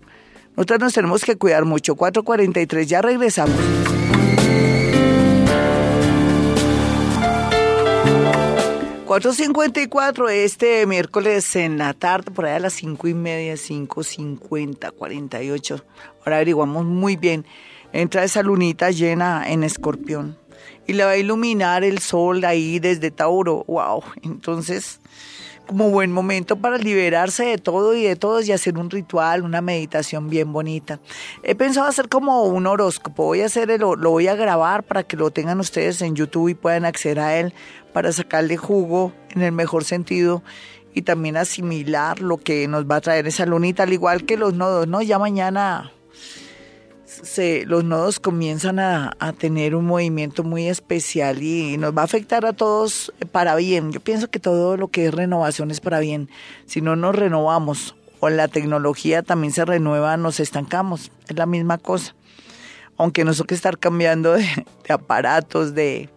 [0.56, 1.96] Nosotros nos tenemos que cuidar mucho.
[1.96, 3.56] 4.43, ya regresamos.
[9.12, 15.86] ...4.54 este miércoles en la tarde, por ahí a las cinco y media, 5.50, 48.
[16.20, 17.46] Ahora averiguamos muy bien.
[17.92, 20.38] Entra esa lunita llena en escorpión
[20.88, 23.66] y le va a iluminar el sol ahí desde Tauro.
[23.68, 24.02] ¡Wow!
[24.24, 25.02] Entonces,
[25.68, 29.62] como buen momento para liberarse de todo y de todos y hacer un ritual, una
[29.62, 31.00] meditación bien bonita.
[31.44, 33.26] He pensado hacer como un horóscopo.
[33.26, 36.50] Voy a hacer el, lo voy a grabar para que lo tengan ustedes en YouTube
[36.50, 37.54] y puedan acceder a él
[37.94, 40.44] para sacarle jugo en el mejor sentido
[40.94, 44.54] y también asimilar lo que nos va a traer esa lunita, al igual que los
[44.54, 45.02] nodos, ¿no?
[45.02, 45.92] Ya mañana
[47.24, 52.06] se, los nodos comienzan a, a, tener un movimiento muy especial y nos va a
[52.06, 53.92] afectar a todos para bien.
[53.92, 56.30] Yo pienso que todo lo que es renovación es para bien.
[56.66, 61.12] Si no nos renovamos o la tecnología también se renueva, nos estancamos.
[61.28, 62.16] Es la misma cosa.
[62.98, 64.46] Aunque no sé que estar cambiando de,
[64.88, 66.10] de aparatos, de,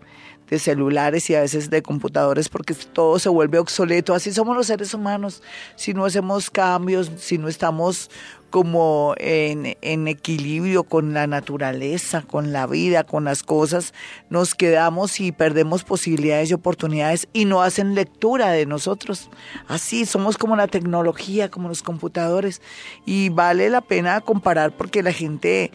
[0.48, 4.14] de celulares y a veces de computadores porque todo se vuelve obsoleto.
[4.14, 5.42] Así somos los seres humanos.
[5.76, 8.10] Si no hacemos cambios, si no estamos
[8.54, 13.92] como en, equilibrio con la naturaleza, con la vida, con las cosas,
[14.30, 19.28] nos quedamos y perdemos posibilidades y oportunidades y no hacen lectura de nosotros.
[19.66, 22.62] Así somos como la tecnología, como los computadores
[23.04, 25.72] y vale la pena comparar porque la gente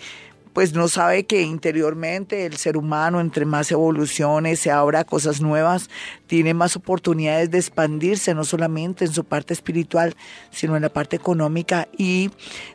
[0.60, 5.90] pues no sabe que interiormente el ser humano, entre más evoluciones, se abra cosas nuevas,
[6.28, 10.18] tiene más oportunidades de expandirse, no solamente en su parte espiritual,
[10.52, 12.30] sino en la parte económica y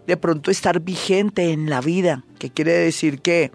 [0.07, 3.53] de pronto estar vigente en la vida, que quiere decir que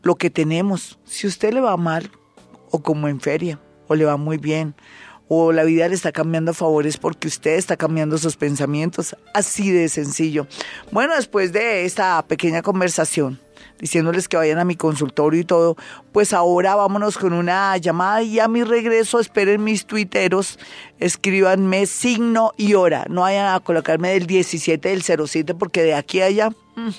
[0.02, 1.00] lo que tenemos.
[1.06, 2.12] Si usted le va mal,
[2.72, 4.76] o como en feria, o le va muy bien,
[5.28, 9.16] o la vida le está cambiando a favores porque usted está cambiando sus pensamientos.
[9.34, 10.48] Así de sencillo.
[10.92, 13.40] Bueno, después de esta pequeña conversación,
[13.80, 15.76] diciéndoles que vayan a mi consultorio y todo,
[16.12, 20.60] pues ahora vámonos con una llamada y a mi regreso esperen mis tuiteros,
[21.00, 26.22] escríbanme signo y hora, no vayan a colocarme del 17 del 07 porque de aquí
[26.22, 26.90] a allá, mm,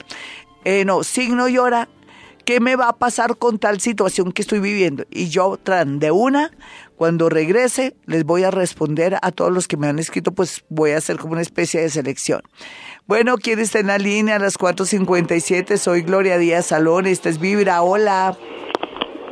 [0.64, 1.88] eh, no, signo y hora,
[2.50, 5.04] ¿qué me va a pasar con tal situación que estoy viviendo?
[5.08, 6.50] Y yo, tran de una,
[6.96, 10.90] cuando regrese, les voy a responder a todos los que me han escrito, pues voy
[10.90, 12.42] a hacer como una especie de selección.
[13.06, 15.76] Bueno, ¿quién está en la línea a las 4.57?
[15.76, 18.36] Soy Gloria Díaz Salón, esta es Vibra, hola.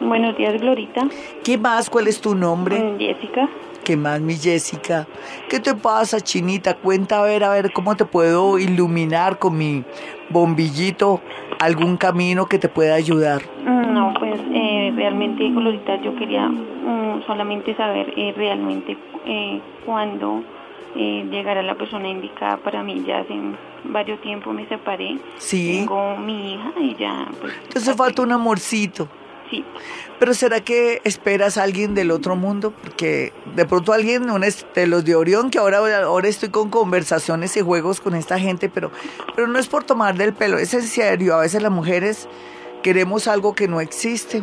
[0.01, 1.09] Buenos días, Glorita.
[1.43, 1.91] ¿Qué más?
[1.91, 2.79] ¿Cuál es tu nombre?
[2.79, 3.49] Mm, Jessica.
[3.83, 5.09] ¿Qué más, mi Jessica?
[5.49, 6.77] ¿Qué te pasa, Chinita?
[6.77, 9.85] Cuenta a ver, a ver cómo te puedo iluminar con mi
[10.31, 11.21] bombillito
[11.59, 13.43] algún camino que te pueda ayudar.
[13.65, 20.43] No, pues eh, realmente, Glorita, yo quería mm, solamente saber eh, realmente eh, cuándo
[20.97, 23.03] eh, llegará la persona indicada para mí.
[23.07, 23.35] Ya hace
[23.85, 25.19] varios tiempo me separé.
[25.39, 25.79] Sí.
[25.79, 27.55] Tengo mi hija y ya, pues...
[27.65, 29.09] Entonces falta un amorcito.
[29.51, 29.65] Sí.
[30.19, 32.73] Pero ¿será que esperas a alguien del otro mundo?
[32.73, 34.27] Porque de pronto alguien
[34.75, 38.69] de los de Orión, que ahora, ahora estoy con conversaciones y juegos con esta gente,
[38.69, 38.91] pero,
[39.35, 41.37] pero no es por tomar del pelo, es en serio.
[41.37, 42.29] A veces las mujeres
[42.83, 44.43] queremos algo que no existe.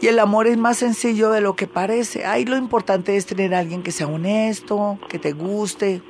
[0.00, 2.24] Y el amor es más sencillo de lo que parece.
[2.24, 6.02] Ahí lo importante es tener a alguien que sea honesto, que te guste.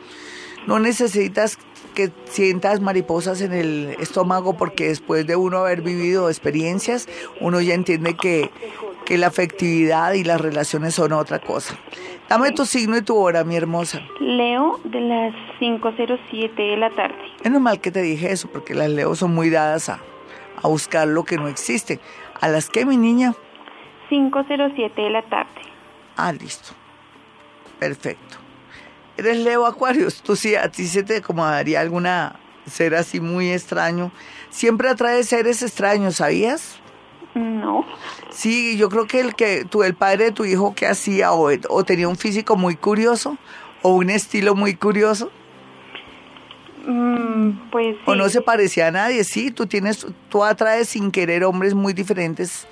[0.66, 1.59] No necesitas
[1.95, 7.09] que sientas mariposas en el estómago porque después de uno haber vivido experiencias,
[7.41, 8.51] uno ya entiende que,
[9.07, 11.79] que la afectividad y las relaciones son otra cosa.
[12.29, 14.01] Dame tu signo y tu hora, mi hermosa.
[14.21, 17.17] Leo de las 5.07 de la tarde.
[17.45, 20.01] Menos mal que te dije eso, porque las Leo son muy dadas a,
[20.63, 22.01] a buscar lo que no existe.
[22.41, 23.35] ¿A las que, mi niña?
[24.11, 25.63] 5.07 de la tarde.
[26.17, 26.75] Ah, listo.
[27.79, 28.44] Perfecto.
[29.16, 30.22] Eres Leo Acuarios.
[30.22, 34.11] Tú sí, a ti se te acomodaría alguna ser así muy extraño.
[34.50, 36.77] Siempre atrae seres extraños, ¿sabías?
[37.35, 37.85] No.
[38.31, 41.50] Sí, yo creo que el que tú, el padre de tu hijo, que hacía o,
[41.68, 43.37] o tenía un físico muy curioso
[43.83, 45.31] o un estilo muy curioso
[46.87, 48.33] Mm, pues o no sí.
[48.35, 49.24] se parecía a nadie.
[49.24, 52.66] Sí, tú tienes, tú atraes sin querer hombres muy diferentes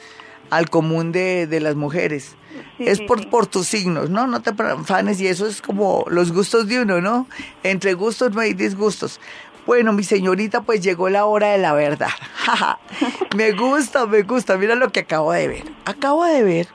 [0.51, 2.37] al común de, de las mujeres.
[2.79, 3.27] Sí, es sí, por, sí.
[3.27, 4.27] por tus signos, ¿no?
[4.27, 7.27] No te afanes y eso es como los gustos de uno, ¿no?
[7.63, 9.21] Entre gustos no hay disgustos.
[9.67, 12.11] Bueno, mi señorita, pues llegó la hora de la verdad.
[13.37, 14.57] me gusta, me gusta.
[14.57, 15.65] Mira lo que acabo de ver.
[15.85, 16.69] Acabo de ver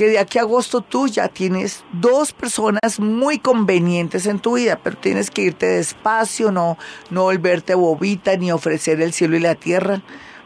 [0.00, 4.80] que de aquí a agosto tú ya tienes dos personas muy convenientes en tu vida,
[4.82, 6.78] pero tienes que irte despacio, no,
[7.10, 10.00] no volverte bobita ni ofrecer el cielo y la tierra,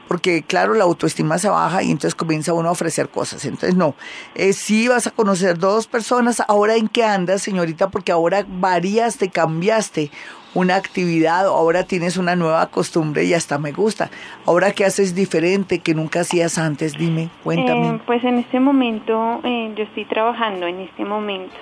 [0.08, 3.44] porque claro, la autoestima se baja y entonces comienza uno a ofrecer cosas.
[3.44, 3.94] Entonces no,
[4.34, 6.42] eh, sí vas a conocer dos personas.
[6.46, 10.10] Ahora en qué andas, señorita, porque ahora variaste, cambiaste
[10.54, 14.10] una actividad, ahora tienes una nueva costumbre y hasta me gusta.
[14.46, 17.88] Ahora qué haces diferente que nunca hacías antes, dime, cuéntame.
[17.88, 21.54] Eh, pues en este momento eh, yo estoy trabajando en este momento.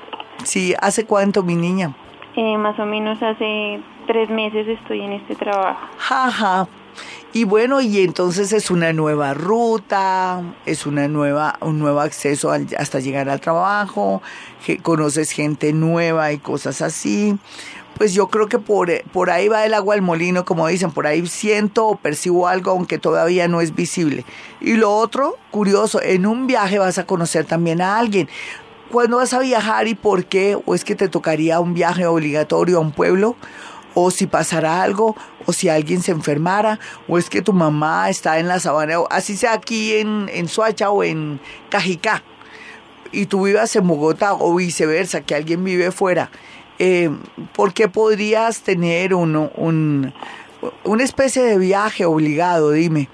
[0.44, 1.94] Sí, ¿hace cuánto, mi niña?
[2.36, 5.86] Eh, más o menos hace tres meses estoy en este trabajo.
[5.98, 6.68] Jaja.
[7.34, 12.68] Y bueno, y entonces es una nueva ruta, es una nueva, un nuevo acceso al-
[12.76, 14.20] hasta llegar al trabajo,
[14.66, 17.38] que conoces gente nueva y cosas así.
[17.96, 21.06] Pues yo creo que por, por ahí va el agua al molino, como dicen, por
[21.06, 24.26] ahí siento o percibo algo, aunque todavía no es visible.
[24.60, 28.28] Y lo otro, curioso, en un viaje vas a conocer también a alguien.
[28.90, 30.58] ¿Cuándo vas a viajar y por qué?
[30.66, 33.36] ¿O es que te tocaría un viaje obligatorio a un pueblo?
[33.94, 36.78] O si pasara algo, o si alguien se enfermara,
[37.08, 40.90] o es que tu mamá está en la sabana, así sea aquí en, en Soacha
[40.90, 42.22] o en Cajicá,
[43.12, 46.30] y tú vivas en Bogotá, o viceversa, que alguien vive fuera,
[46.78, 47.10] eh,
[47.54, 50.12] ¿por qué podrías tener un, un,
[50.84, 53.08] Una especie de viaje obligado, dime.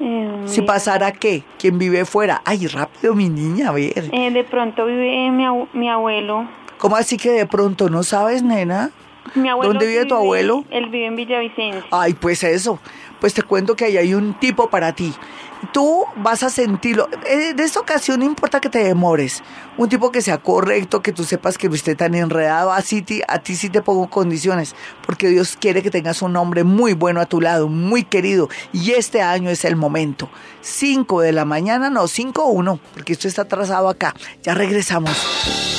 [0.00, 2.42] Eh, Si pasara qué, ¿quién vive fuera?
[2.44, 4.10] Ay, rápido, mi niña, a ver.
[4.12, 6.48] eh, de pronto vive mi, mi abuelo.
[6.78, 8.90] ¿Cómo así que de pronto no sabes, nena?
[9.34, 10.64] Mi abuelo ¿Dónde vive tu abuelo?
[10.70, 11.84] Él vive en Villavicencio.
[11.90, 12.78] Ay, pues eso.
[13.20, 15.12] Pues te cuento que ahí hay un tipo para ti.
[15.72, 17.08] Tú vas a sentirlo.
[17.26, 19.42] Eh, De esta ocasión no importa que te demores.
[19.76, 22.70] Un tipo que sea correcto, que tú sepas que no esté tan enredado.
[22.72, 24.76] Así ti- a ti sí te pongo condiciones.
[25.04, 28.48] Porque Dios quiere que tengas un hombre muy bueno a tu lado, muy querido.
[28.72, 30.28] Y este año es el momento.
[30.60, 34.14] 5 de la mañana, no, 5 o 1, porque esto está atrasado acá.
[34.44, 35.77] Ya regresamos.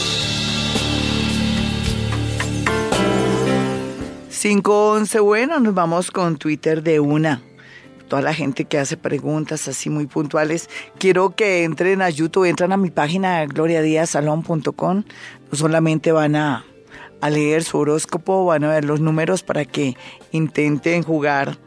[4.42, 7.42] 511, bueno, nos vamos con Twitter de una.
[8.08, 10.70] Toda la gente que hace preguntas así muy puntuales.
[10.98, 15.04] Quiero que entren a YouTube, entran a mi página gloriadiazalón.com.
[15.52, 16.64] No solamente van a,
[17.20, 19.98] a leer su horóscopo, van a ver los números para que
[20.32, 21.58] intenten jugar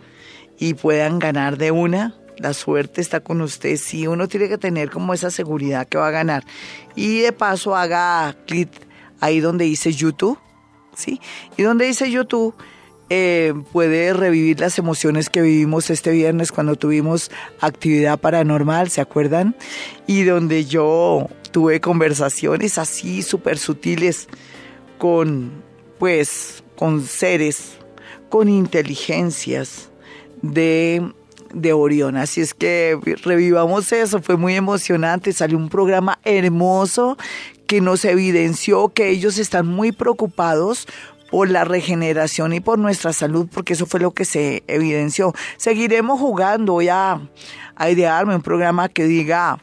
[0.59, 2.15] y puedan ganar de una.
[2.39, 3.77] La suerte está con usted.
[3.77, 6.43] Sí, uno tiene que tener como esa seguridad que va a ganar.
[6.97, 8.71] Y de paso haga clic
[9.21, 10.39] ahí donde dice YouTube.
[10.95, 11.21] ¿Sí?
[11.57, 12.55] Y donde dice YouTube,
[13.11, 17.31] eh, puede revivir las emociones que vivimos este viernes cuando tuvimos
[17.61, 19.55] actividad paranormal, ¿se acuerdan?
[20.07, 24.29] Y donde yo tuve conversaciones así súper sutiles
[24.97, 25.51] con,
[25.99, 27.73] pues, con seres,
[28.31, 29.91] con inteligencias
[30.41, 31.03] de
[31.53, 32.17] de Orión.
[32.17, 37.17] Así es que revivamos eso, fue muy emocionante, salió un programa hermoso
[37.67, 40.87] que nos evidenció que ellos están muy preocupados
[41.31, 45.33] por la regeneración y por nuestra salud, porque eso fue lo que se evidenció.
[45.57, 47.21] Seguiremos jugando, voy a,
[47.89, 49.59] idearme un programa que diga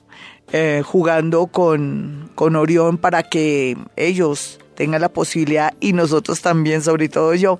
[0.51, 7.07] eh, jugando con, con Orión para que ellos tengan la posibilidad y nosotros también, sobre
[7.07, 7.59] todo yo,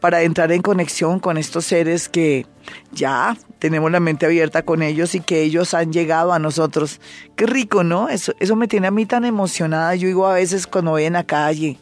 [0.00, 2.46] para entrar en conexión con estos seres que
[2.92, 7.00] ya tenemos la mente abierta con ellos y que ellos han llegado a nosotros.
[7.36, 8.08] Qué rico, ¿no?
[8.08, 9.94] Eso, eso me tiene a mí tan emocionada.
[9.94, 11.78] Yo digo a veces cuando voy en la calle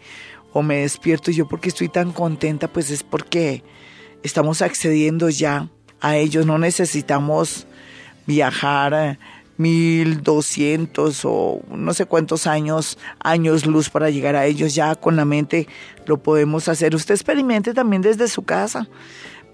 [0.53, 3.63] o me despierto, yo porque estoy tan contenta, pues es porque
[4.23, 5.69] estamos accediendo ya
[6.01, 6.45] a ellos.
[6.45, 7.67] No necesitamos
[8.27, 9.19] viajar
[9.59, 14.75] mil doscientos o no sé cuántos años, años luz para llegar a ellos.
[14.75, 15.69] Ya con la mente
[16.07, 16.95] lo podemos hacer.
[16.95, 18.89] Usted experimente también desde su casa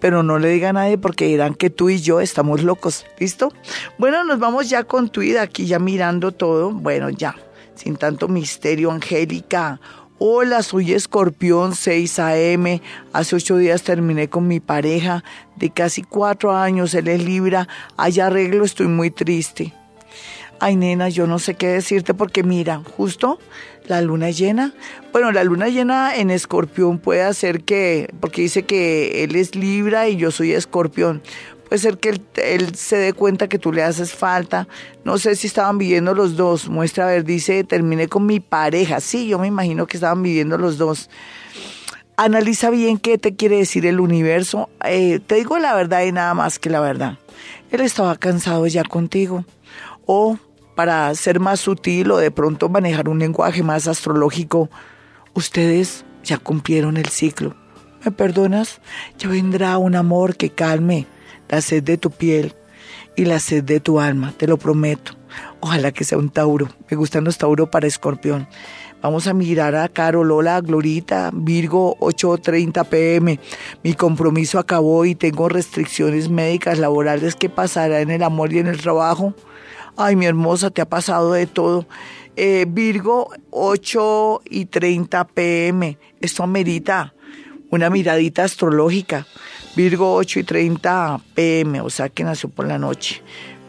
[0.05, 3.07] pero no le diga a nadie porque dirán que tú y yo estamos locos.
[3.18, 3.55] ¿Listo?
[3.96, 6.72] Bueno, nos vamos ya con tu vida aquí ya mirando todo.
[6.72, 7.34] Bueno, ya,
[7.74, 9.80] sin tanto misterio, Angélica.
[10.18, 12.80] Hola, soy Escorpión 6 AM.
[13.14, 15.24] Hace ocho días terminé con mi pareja
[15.57, 16.92] de casi cuatro años.
[16.92, 17.66] Él es Libra.
[17.96, 19.72] Hay arreglo, estoy muy triste.
[20.61, 23.38] Ay, nena, yo no sé qué decirte porque mira, justo
[23.86, 24.72] la luna llena.
[25.12, 30.09] Bueno, la luna llena en escorpión puede hacer que, porque dice que él es Libra
[30.09, 31.22] y yo soy escorpión.
[31.68, 34.68] Puede ser que él, se dé cuenta que tú le haces falta.
[35.05, 36.68] No sé si estaban viviendo los dos.
[36.68, 39.00] Muestra a ver, dice, terminé con mi pareja.
[39.00, 41.11] Sí, yo me imagino que estaban viviendo los dos.
[42.16, 44.68] Analiza bien qué te quiere decir el universo.
[44.84, 47.18] Eh, te digo la verdad y nada más que la verdad.
[47.70, 49.44] Él estaba cansado ya contigo.
[50.07, 50.38] O
[50.74, 54.68] para ser más sutil o de pronto manejar un lenguaje más astrológico,
[55.34, 57.55] ustedes ya cumplieron el ciclo.
[58.05, 58.80] ¿Me perdonas?
[59.18, 61.07] Ya vendrá un amor que calme
[61.48, 62.55] la sed de tu piel
[63.16, 65.12] y la sed de tu alma, te lo prometo.
[65.61, 66.68] Ojalá que sea un Tauro.
[66.90, 68.48] Me gustan los Tauro para escorpión.
[69.02, 73.38] Vamos a mirar a Caro, Lola, Glorita, Virgo, 8.30 pm.
[73.82, 77.36] Mi compromiso acabó y tengo restricciones médicas, laborales.
[77.36, 79.34] ¿Qué pasará en el amor y en el trabajo?
[79.97, 81.86] Ay, mi hermosa, te ha pasado de todo.
[82.34, 85.99] Eh, Virgo, 8 y 30 pm.
[86.20, 87.14] Esto amerita
[87.70, 89.24] una miradita astrológica.
[89.76, 93.22] Virgo, 8 y 30 pm, o sea que nació por la noche.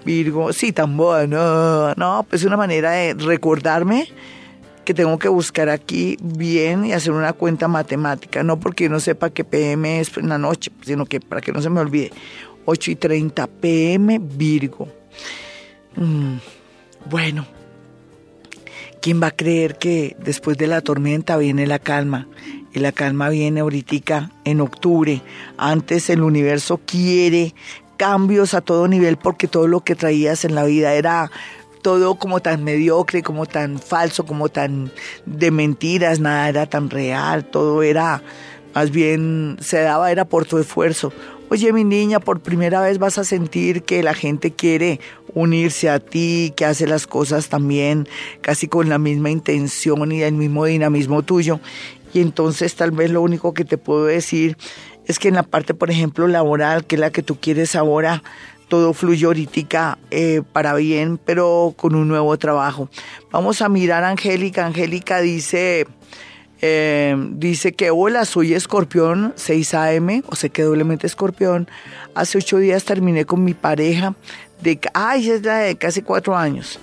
[0.03, 1.93] Virgo, sí, tan bueno.
[1.93, 4.07] No, pues una manera de recordarme
[4.83, 8.41] que tengo que buscar aquí bien y hacer una cuenta matemática.
[8.41, 11.61] No porque no sepa que PM es en la noche, sino que para que no
[11.61, 12.11] se me olvide.
[12.65, 14.87] 8 y 30 pm, Virgo.
[15.95, 16.37] Mm,
[17.09, 17.45] bueno,
[19.01, 22.27] ¿quién va a creer que después de la tormenta viene la calma?
[22.73, 25.21] Y la calma viene ahorita en octubre.
[25.57, 27.53] Antes el universo quiere
[27.95, 31.31] cambios a todo nivel porque todo lo que traías en la vida era
[31.81, 34.91] todo como tan mediocre, como tan falso, como tan
[35.25, 38.23] de mentiras, nada era tan real, todo era
[38.73, 41.13] más bien se daba era por tu esfuerzo.
[41.47, 44.99] Oye, mi niña, por primera vez vas a sentir que la gente quiere
[45.35, 48.07] unirse a ti, que hace las cosas también
[48.41, 51.59] casi con la misma intención y el mismo dinamismo tuyo.
[52.13, 54.57] Y entonces tal vez lo único que te puedo decir
[55.05, 58.23] es que en la parte, por ejemplo, laboral, que es la que tú quieres ahora,
[58.67, 62.89] todo fluye ahorita eh, para bien, pero con un nuevo trabajo.
[63.31, 64.65] Vamos a mirar a Angélica.
[64.65, 65.85] Angélica dice,
[66.67, 71.67] eh, dice que hola, soy escorpión 6 AM, o sea que doblemente escorpión.
[72.15, 74.15] Hace ocho días terminé con mi pareja
[74.63, 76.79] de, ay, es la de casi cuatro años.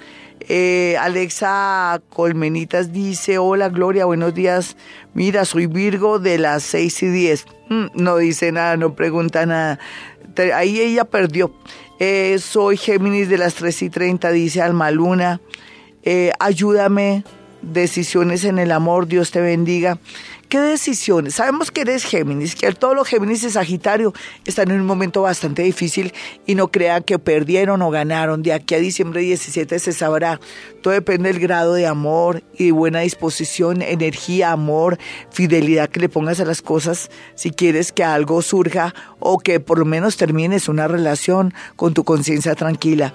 [0.48, 4.76] Eh, Alexa Colmenitas dice, hola Gloria, buenos días.
[5.14, 7.46] Mira, soy Virgo de las 6 y 10.
[7.68, 9.80] Mm, no dice nada, no pregunta nada.
[10.54, 11.52] Ahí ella perdió.
[11.98, 15.40] Eh, soy Géminis de las 3 y 30, dice Alma Luna.
[16.04, 17.24] Eh, ayúdame,
[17.62, 19.98] decisiones en el amor, Dios te bendiga.
[20.52, 21.36] ¿Qué decisiones?
[21.36, 24.12] Sabemos que eres Géminis, que todos los Géminis y Sagitario
[24.44, 26.12] están en un momento bastante difícil
[26.44, 28.42] y no crean que perdieron o ganaron.
[28.42, 30.40] De aquí a diciembre 17 se sabrá.
[30.82, 34.98] Todo depende del grado de amor y buena disposición, energía, amor,
[35.30, 39.78] fidelidad que le pongas a las cosas si quieres que algo surja o que por
[39.78, 43.14] lo menos termines una relación con tu conciencia tranquila.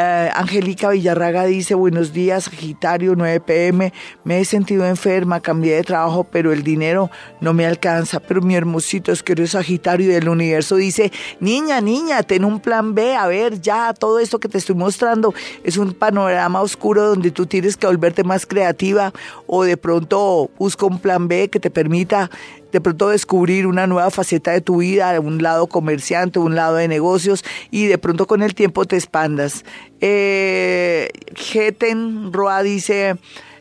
[0.00, 3.92] Eh, Angélica Villarraga dice, buenos días, Sagitario, 9 pm,
[4.22, 8.54] me he sentido enferma, cambié de trabajo, pero el dinero no me alcanza, pero mi
[8.54, 13.26] hermosito es que eres Sagitario del universo dice, niña, niña, ten un plan B, a
[13.26, 15.34] ver, ya todo esto que te estoy mostrando
[15.64, 19.12] es un panorama oscuro donde tú tienes que volverte más creativa
[19.48, 22.30] o de pronto busca un plan B que te permita
[22.72, 26.88] de pronto descubrir una nueva faceta de tu vida, un lado comerciante, un lado de
[26.88, 29.64] negocios y de pronto con el tiempo te expandas.
[30.00, 33.16] Eh, Geten Roa dice,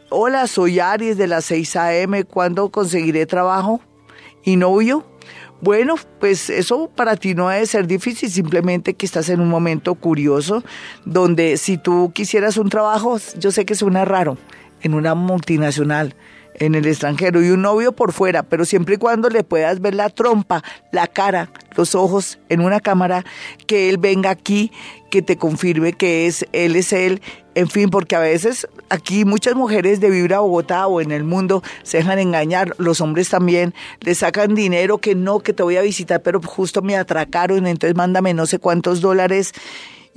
[0.10, 3.82] hola, soy Aries de las 6 a.m., ¿cuándo conseguiré trabajo
[4.44, 5.06] y novio?
[5.60, 9.96] Bueno, pues eso para ti no debe ser difícil, simplemente que estás en un momento
[9.96, 10.64] curioso
[11.04, 14.38] donde si tú quisieras un trabajo, yo sé que suena raro,
[14.82, 16.16] en una multinacional,
[16.58, 19.96] en el extranjero y un novio por fuera, pero siempre y cuando le puedas ver
[19.96, 23.24] la trompa, la cara, los ojos en una cámara,
[23.68, 24.72] que él venga aquí,
[25.10, 27.22] que te confirme que es él es él,
[27.56, 31.64] en fin, porque a veces aquí muchas mujeres de Vibra Bogotá o en el mundo
[31.84, 35.82] se dejan engañar, los hombres también le sacan dinero que no, que te voy a
[35.82, 39.54] visitar, pero justo me atracaron, entonces mándame no sé cuántos dólares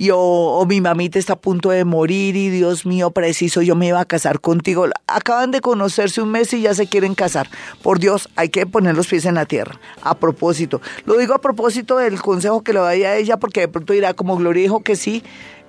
[0.01, 3.89] y o, mi mamita está a punto de morir y Dios mío, preciso, yo me
[3.89, 4.87] iba a casar contigo.
[5.05, 7.47] Acaban de conocerse un mes y ya se quieren casar.
[7.83, 9.79] Por Dios, hay que poner los pies en la tierra.
[10.01, 13.67] A propósito, lo digo a propósito del consejo que le doy a ella porque de
[13.67, 15.21] pronto dirá como Gloria dijo que sí,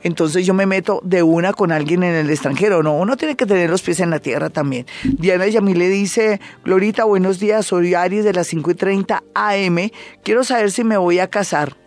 [0.03, 2.83] entonces yo me meto de una con alguien en el extranjero.
[2.83, 4.87] No, uno tiene que tener los pies en la tierra también.
[5.05, 9.91] Diana le dice, Glorita, buenos días, soy Aries de las 5 y 30 AM.
[10.25, 11.82] Quiero saber si me voy a casar.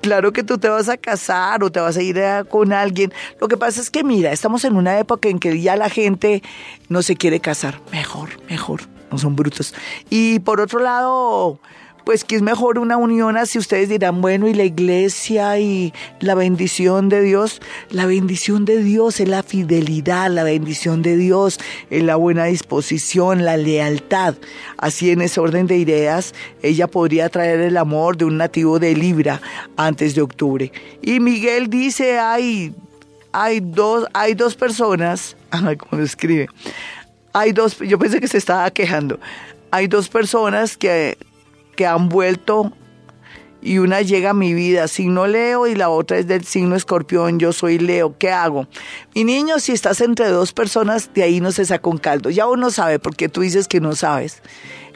[0.00, 3.12] Claro que tú te vas a casar o te vas a ir con alguien.
[3.40, 6.42] Lo que pasa es que, mira, estamos en una época en que ya la gente
[6.88, 7.80] no se quiere casar.
[7.92, 8.80] Mejor, mejor.
[9.10, 9.74] No son brutos.
[10.08, 11.58] Y por otro lado,
[12.04, 16.34] pues que es mejor una unión así ustedes dirán, bueno, y la iglesia y la
[16.34, 21.58] bendición de Dios, la bendición de Dios es la fidelidad, la bendición de Dios
[21.90, 24.34] es la buena disposición, la lealtad.
[24.78, 28.94] Así en ese orden de ideas, ella podría traer el amor de un nativo de
[28.94, 29.40] Libra
[29.76, 30.72] antes de octubre.
[31.02, 32.74] Y Miguel dice, hay,
[33.32, 36.48] hay, dos, hay dos personas, como lo escribe,
[37.32, 39.18] hay dos, yo pensé que se estaba quejando,
[39.70, 41.16] hay dos personas que
[41.80, 42.74] que han vuelto
[43.62, 47.38] y una llega a mi vida, signo Leo y la otra es del signo Escorpión,
[47.38, 48.66] yo soy Leo, ¿qué hago?
[49.14, 52.46] Mi niño, si estás entre dos personas, de ahí no se saca un caldo, ya
[52.46, 54.42] uno sabe porque tú dices que no sabes.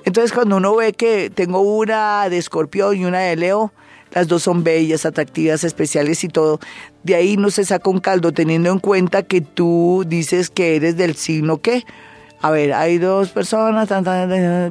[0.05, 3.73] Entonces cuando uno ve que tengo una de Escorpión y una de Leo,
[4.13, 6.61] las dos son bellas, atractivas, especiales y todo,
[7.03, 10.99] de ahí no se saca un caldo teniendo en cuenta que tú dices que eres
[10.99, 11.87] del signo qué
[12.45, 13.89] a ver, hay dos personas,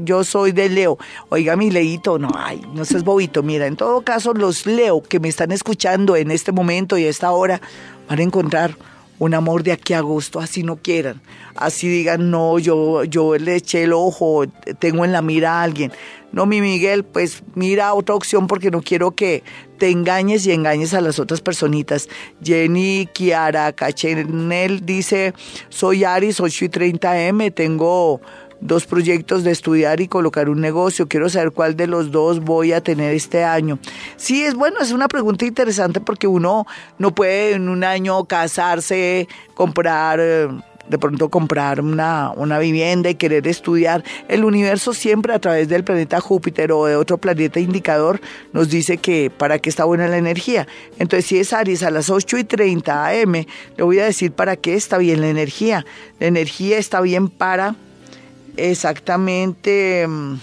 [0.06, 1.00] yo soy de Leo.
[1.30, 3.42] Oiga, mi leito, no, ay, no seas bobito.
[3.42, 7.10] Mira, en todo caso, los Leo que me están escuchando en este momento y a
[7.10, 7.60] esta hora
[8.08, 8.78] van a encontrar
[9.20, 11.22] un amor de aquí a agosto, así no quieran.
[11.56, 14.46] Así digan, no, yo, yo le eché el ojo,
[14.80, 15.92] tengo en la mira a alguien.
[16.32, 19.44] No, mi Miguel, pues mira otra opción porque no quiero que
[19.78, 22.10] te engañes y engañes a las otras personitas.
[22.44, 25.36] Jenny Kiara Cachenel dice,
[25.70, 28.20] soy Aris 8 y 30 M, tengo
[28.64, 31.08] dos proyectos de estudiar y colocar un negocio.
[31.08, 33.78] Quiero saber cuál de los dos voy a tener este año.
[34.16, 36.66] Sí, es bueno, es una pregunta interesante porque uno
[36.98, 40.20] no puede en un año casarse, comprar...
[40.22, 40.48] Eh,
[40.88, 44.04] de pronto comprar una, una vivienda y querer estudiar.
[44.28, 48.20] El universo siempre a través del planeta Júpiter o de otro planeta indicador
[48.52, 50.68] nos dice que para qué está buena la energía.
[51.00, 53.32] Entonces si es Aries a las 8 y 30 am,
[53.78, 55.86] le voy a decir para qué está bien la energía.
[56.20, 57.76] La energía está bien para
[58.58, 60.06] exactamente...
[60.08, 60.36] Mm,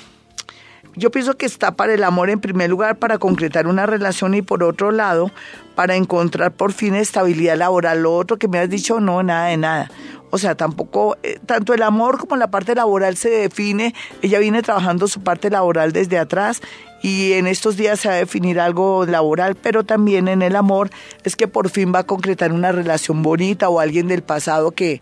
[0.96, 4.42] yo pienso que está para el amor en primer lugar, para concretar una relación y
[4.42, 5.30] por otro lado,
[5.74, 8.02] para encontrar por fin estabilidad laboral.
[8.02, 9.90] Lo otro que me has dicho, no, nada de nada.
[10.30, 13.94] O sea, tampoco, eh, tanto el amor como la parte laboral se define.
[14.22, 16.60] Ella viene trabajando su parte laboral desde atrás
[17.02, 20.90] y en estos días se va a definir algo laboral, pero también en el amor
[21.24, 25.00] es que por fin va a concretar una relación bonita o alguien del pasado que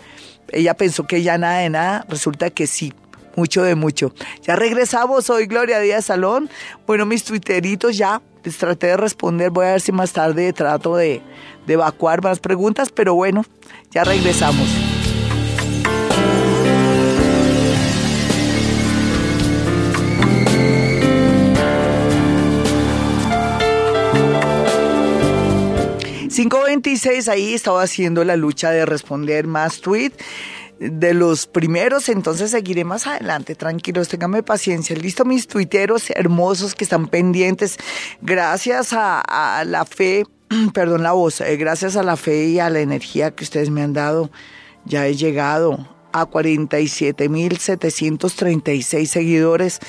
[0.52, 2.92] ella pensó que ya nada de nada, resulta que sí.
[3.36, 4.12] Mucho de mucho.
[4.42, 6.50] Ya regresamos, soy Gloria Díaz Salón.
[6.88, 9.50] Bueno, mis twitteritos ya les traté de responder.
[9.50, 11.22] Voy a ver si más tarde trato de,
[11.64, 13.44] de evacuar más preguntas, pero bueno,
[13.92, 14.87] ya regresamos.
[26.38, 30.16] 526, ahí estaba haciendo la lucha de responder más tweets
[30.78, 34.94] de los primeros, entonces seguiré más adelante, tranquilos, ténganme paciencia.
[34.94, 37.76] Listo, mis tuiteros hermosos que están pendientes,
[38.22, 40.26] gracias a, la fe,
[40.74, 43.82] perdón la voz, eh, gracias a la fe y a la energía que ustedes me
[43.82, 44.30] han dado,
[44.84, 49.80] ya he llegado a 47.736 seguidores.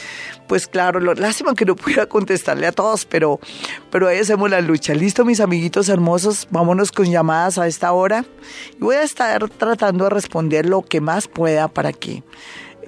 [0.47, 3.39] Pues claro, lo, lástima que no pudiera contestarle a todos, pero,
[3.91, 4.93] pero ahí hacemos la lucha.
[4.93, 8.25] Listo, mis amiguitos hermosos, vámonos con llamadas a esta hora.
[8.77, 12.23] Y voy a estar tratando de responder lo que más pueda para que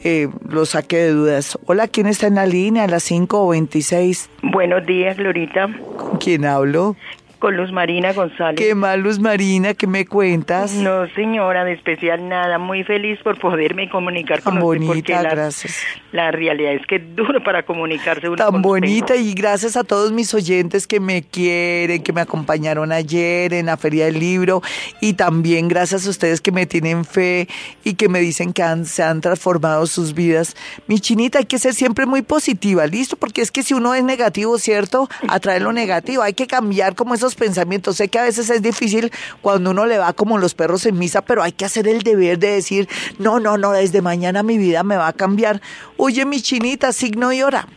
[0.03, 1.59] eh, lo saque de dudas.
[1.67, 4.29] Hola, ¿quién está en la línea a las 5 o 26?
[4.41, 5.69] Buenos días, Glorita.
[5.97, 6.95] ¿Con quién hablo?
[7.41, 8.55] Con Luz Marina González.
[8.55, 9.73] ¿Qué mal, Luz Marina?
[9.73, 10.73] ¿Qué me cuentas?
[10.75, 12.59] No, señora, de especial nada.
[12.59, 14.85] Muy feliz por poderme comunicar con Tan usted.
[14.85, 15.81] bonita, gracias.
[16.11, 18.27] La realidad es que es duro para comunicarse.
[18.27, 22.91] Uno Tan bonita y gracias a todos mis oyentes que me quieren, que me acompañaron
[22.91, 24.61] ayer en la Feria del Libro
[24.99, 27.47] y también gracias a ustedes que me tienen fe
[27.83, 30.55] y que me dicen que han, se han transformado sus vidas.
[30.85, 33.15] Mi chinita, hay que ser siempre muy positiva, ¿listo?
[33.15, 35.09] Porque es que si uno es negativo, ¿cierto?
[35.27, 36.21] Atrae lo negativo.
[36.21, 37.97] Hay que cambiar como esos pensamientos.
[37.97, 39.11] Sé que a veces es difícil
[39.41, 42.39] cuando uno le va como los perros en misa, pero hay que hacer el deber
[42.39, 42.87] de decir,
[43.19, 45.61] no, no, no, desde mañana mi vida me va a cambiar.
[45.97, 47.67] Oye, mi chinita, signo y hora.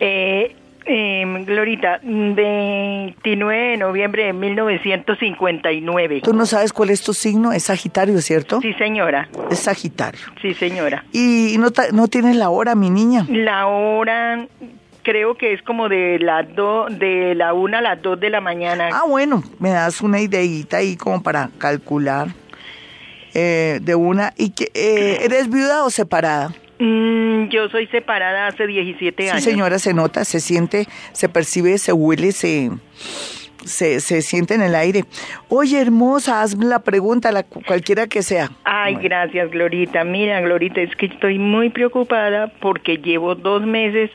[0.00, 0.54] Eh,
[0.86, 6.20] eh, Glorita, 29 de noviembre de 1959.
[6.22, 7.52] ¿Tú no sabes cuál es tu signo?
[7.52, 8.60] Es Sagitario, ¿cierto?
[8.60, 9.28] Sí, señora.
[9.50, 10.20] Es Sagitario.
[10.42, 11.04] Sí, señora.
[11.12, 13.26] ¿Y no, no tienes la hora, mi niña?
[13.30, 14.46] La hora
[15.04, 18.40] creo que es como de las dos, de la una a las dos de la
[18.40, 18.88] mañana.
[18.92, 22.28] Ah, bueno, me das una ideita ahí como para calcular
[23.34, 24.32] eh, de una.
[24.36, 26.52] ¿Y que, eh, eres viuda o separada?
[26.80, 29.44] Mm, yo soy separada hace 17 años.
[29.44, 32.70] Sí, señora, se nota, se siente, se percibe, se huele, se
[33.64, 35.04] se, se siente en el aire.
[35.48, 38.50] Oye, hermosa, hazme la pregunta, la, cualquiera que sea.
[38.64, 40.04] Ay, gracias, Glorita.
[40.04, 44.10] Mira, Glorita, es que estoy muy preocupada porque llevo dos meses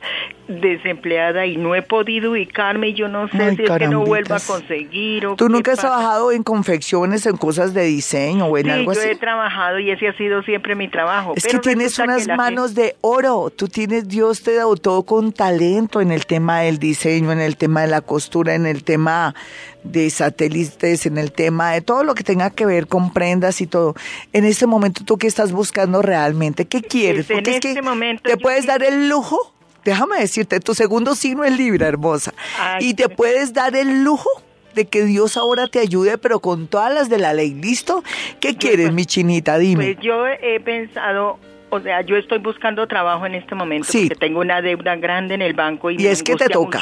[0.50, 4.38] desempleada y no he podido ubicarme y yo no sé si es que no vuelva
[4.38, 8.70] a conseguir o ¿Tú nunca has trabajado en confecciones, en cosas de diseño o en
[8.72, 9.02] algo así?
[9.02, 11.34] yo he trabajado y ese ha sido siempre mi trabajo.
[11.36, 16.12] Es que tienes unas manos de oro, tú tienes, Dios te todo con talento en
[16.12, 19.36] el tema del diseño, en el tema de la costura, en el tema
[19.84, 23.68] de satélites, en el tema de todo lo que tenga que ver con prendas y
[23.68, 23.96] todo.
[24.34, 26.66] En este momento, ¿tú qué estás buscando realmente?
[26.66, 27.28] ¿Qué quieres?
[27.28, 29.54] Pues Porque es que este momento te puedes dar el lujo
[29.86, 32.34] déjame decirte, tu segundo signo es Libra, hermosa.
[32.80, 34.30] y te puedes dar el lujo
[34.76, 37.54] de que Dios ahora te ayude, pero con todas las de la ley.
[37.54, 38.04] ¿Listo?
[38.40, 39.58] ¿Qué quieres, mi chinita?
[39.58, 39.94] Dime.
[39.94, 41.40] Pues yo he pensado
[41.72, 45.42] o sea, yo estoy buscando trabajo en este momento porque tengo una deuda grande en
[45.42, 46.82] el banco y, y es que te toca.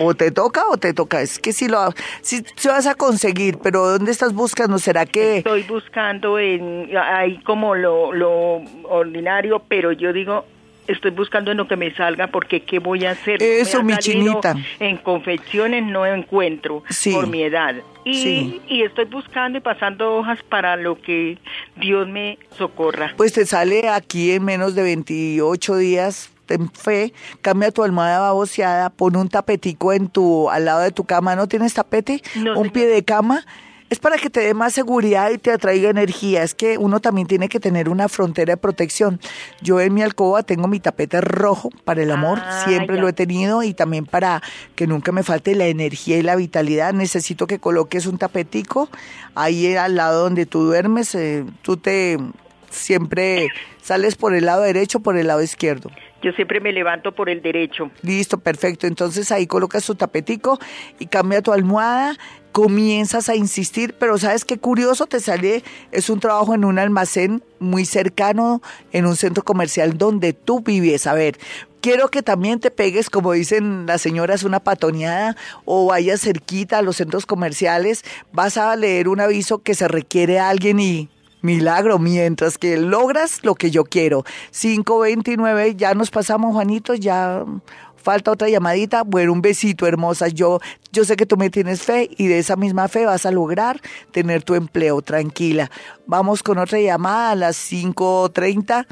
[0.00, 1.20] O te toca o te toca.
[1.20, 4.78] Es que si lo si, vas a conseguir, pero ¿dónde estás buscando?
[4.78, 10.44] ¿Será que estoy buscando en ahí como lo, lo ordinario, pero yo digo
[10.86, 13.42] estoy buscando en lo que me salga porque qué voy a hacer.
[13.42, 14.54] Eso, mi chinita.
[14.78, 16.82] En confecciones no encuentro
[17.12, 17.74] por mi edad.
[18.04, 21.38] Y, y estoy buscando y pasando hojas para lo que
[21.76, 23.14] Dios me socorra.
[23.16, 28.90] Pues te sale aquí en menos de 28 días ten fe, cambia tu almohada baboseada,
[28.90, 32.22] pon un tapetico en tu, al lado de tu cama, ¿no tienes tapete?
[32.56, 33.44] un pie de cama
[33.88, 36.42] es para que te dé más seguridad y te atraiga energía.
[36.42, 39.20] Es que uno también tiene que tener una frontera de protección.
[39.62, 43.12] Yo en mi alcoba tengo mi tapete rojo para el amor, ah, siempre lo he
[43.12, 44.42] tenido y también para
[44.74, 46.92] que nunca me falte la energía y la vitalidad.
[46.94, 48.88] Necesito que coloques un tapetico
[49.34, 51.14] ahí al lado donde tú duermes.
[51.14, 52.18] Eh, tú te
[52.70, 53.48] siempre
[53.82, 55.90] sales por el lado derecho o por el lado izquierdo.
[56.26, 57.88] Yo siempre me levanto por el derecho.
[58.02, 58.88] Listo, perfecto.
[58.88, 60.58] Entonces ahí colocas tu tapetico
[60.98, 62.16] y cambia tu almohada
[62.50, 65.62] comienzas a insistir, pero sabes qué curioso te sale,
[65.92, 68.62] es un trabajo en un almacén muy cercano,
[68.92, 71.06] en un centro comercial donde tú vives.
[71.06, 71.36] A ver,
[71.82, 76.82] quiero que también te pegues, como dicen las señoras, una patoneada o vayas cerquita a
[76.82, 81.10] los centros comerciales, vas a leer un aviso que se requiere a alguien y
[81.42, 84.24] milagro, mientras que logras lo que yo quiero.
[84.50, 87.44] 529, ya nos pasamos, Juanito, ya
[88.06, 89.02] falta otra llamadita.
[89.02, 90.28] Bueno, un besito, hermosa.
[90.28, 90.60] Yo,
[90.92, 93.80] yo sé que tú me tienes fe y de esa misma fe vas a lograr
[94.12, 95.72] tener tu empleo tranquila.
[96.06, 98.86] Vamos con otra llamada a las 5.30.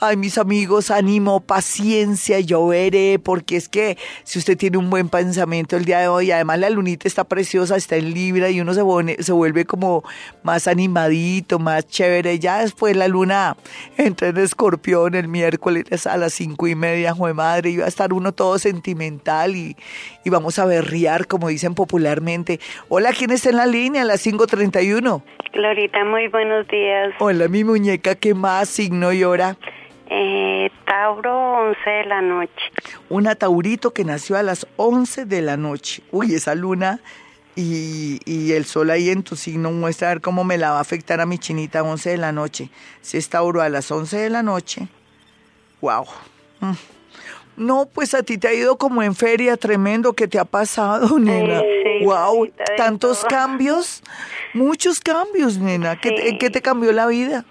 [0.00, 5.08] Ay, mis amigos, ánimo, paciencia, yo veré, porque es que si usted tiene un buen
[5.08, 8.74] pensamiento el día de hoy, además la lunita está preciosa, está en Libra y uno
[8.74, 10.04] se, se vuelve como
[10.44, 12.38] más animadito, más chévere.
[12.38, 13.56] Ya después la luna
[13.96, 18.12] entra en escorpión el miércoles a las cinco y media, jue madre, va a estar
[18.12, 19.76] uno todo sentimental y,
[20.24, 22.60] y vamos a berriar, como dicen popularmente.
[22.88, 24.02] Hola, ¿quién está en la línea?
[24.02, 25.22] A las 5.31.
[25.52, 27.14] Glorita, muy buenos días.
[27.18, 29.56] Hola, mi muñeca, ¿qué más signo y hora?
[30.10, 32.72] Eh, Tauro, 11 de la noche.
[33.08, 36.02] Una Taurito que nació a las 11 de la noche.
[36.10, 37.00] Uy, esa luna
[37.54, 40.78] y, y, el sol ahí en tu signo muestra a ver cómo me la va
[40.78, 42.70] a afectar a mi chinita a 11 de la noche.
[43.02, 44.88] Si es Tauro a las 11 de la noche,
[45.80, 46.06] wow.
[46.60, 46.72] Mm.
[47.58, 51.18] No, pues a ti te ha ido como en feria, tremendo que te ha pasado,
[51.18, 51.60] nena.
[52.04, 54.02] wow, tantos cambios,
[54.54, 56.00] muchos cambios, nena.
[56.00, 57.44] ¿Qué, ¿Qué te cambió la vida?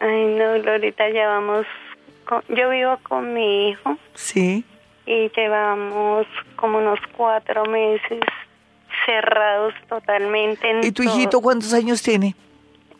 [0.00, 1.66] Ay, no, Lorita, llevamos,
[2.48, 3.96] yo vivo con mi hijo.
[4.14, 4.64] Sí.
[5.06, 6.26] Y llevamos
[6.56, 8.20] como unos cuatro meses
[9.06, 10.80] cerrados totalmente.
[10.82, 12.34] ¿Y tu hijito cuántos años tiene?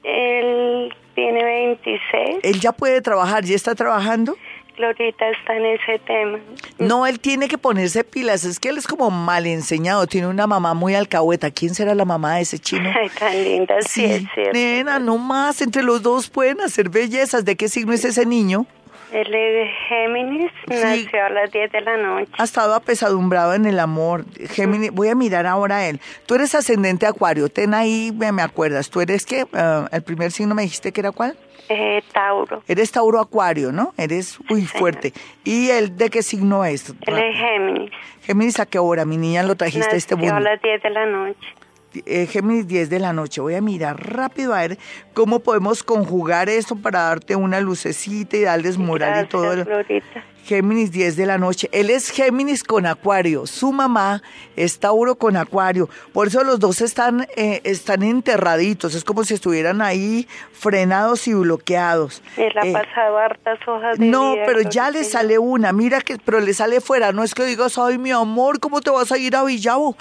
[0.03, 2.39] Él tiene 26.
[2.43, 3.45] ¿Él ya puede trabajar?
[3.45, 4.37] ¿Ya está trabajando?
[4.81, 6.39] Lorita está en ese tema.
[6.79, 10.47] No, él tiene que ponerse pilas, es que él es como mal enseñado, tiene una
[10.47, 11.51] mamá muy alcahueta.
[11.51, 12.91] ¿Quién será la mamá de ese chino?
[13.01, 14.53] Ay, tan linda, sí, es cierto.
[14.53, 17.45] Nena, no más, entre los dos pueden hacer bellezas.
[17.45, 18.67] ¿De qué signo es ese niño?
[19.13, 22.31] Él es de Géminis, nació a las 10 de la noche.
[22.39, 24.25] Ha estado apesadumbrado en el amor.
[24.51, 26.01] Géminis, voy a mirar ahora a él.
[26.27, 28.89] Tú eres ascendente acuario, ten ahí, me, acuerdas.
[28.91, 29.47] ¿Tú eres qué?
[29.53, 31.37] Ah, ¿El primer signo me dijiste que era cuál?
[31.69, 32.63] Eh, Tauro.
[32.67, 33.95] Eres Tauro Acuario, ¿no?
[33.97, 35.13] Eres muy fuerte.
[35.45, 36.91] ¿Y él de qué signo es?
[37.07, 37.91] Él es Géminis.
[38.23, 39.05] Géminis, ¿a qué hora?
[39.05, 40.35] Mi niña lo trajiste a este mundo.
[40.35, 41.55] a las 10 de la noche.
[42.07, 43.41] Eh, Géminis 10 de la noche.
[43.41, 44.79] Voy a mirar rápido a ver
[45.13, 49.65] cómo podemos conjugar esto para darte una lucecita y darles moral y todo.
[50.51, 51.69] Géminis 10 de la noche.
[51.71, 53.47] Él es Géminis con Acuario.
[53.47, 54.21] Su mamá
[54.57, 55.89] es Tauro con Acuario.
[56.13, 58.97] Por eso los dos están, eh, están enterraditos.
[58.97, 62.21] Es como si estuvieran ahí frenados y bloqueados.
[62.37, 65.73] Él ha eh, pasado hartas hojas de No, pero ya le sale una.
[65.73, 67.13] Mira que, pero le sale fuera.
[67.13, 69.97] No es que digas, ay, mi amor, ¿cómo te vas a ir a Villavo?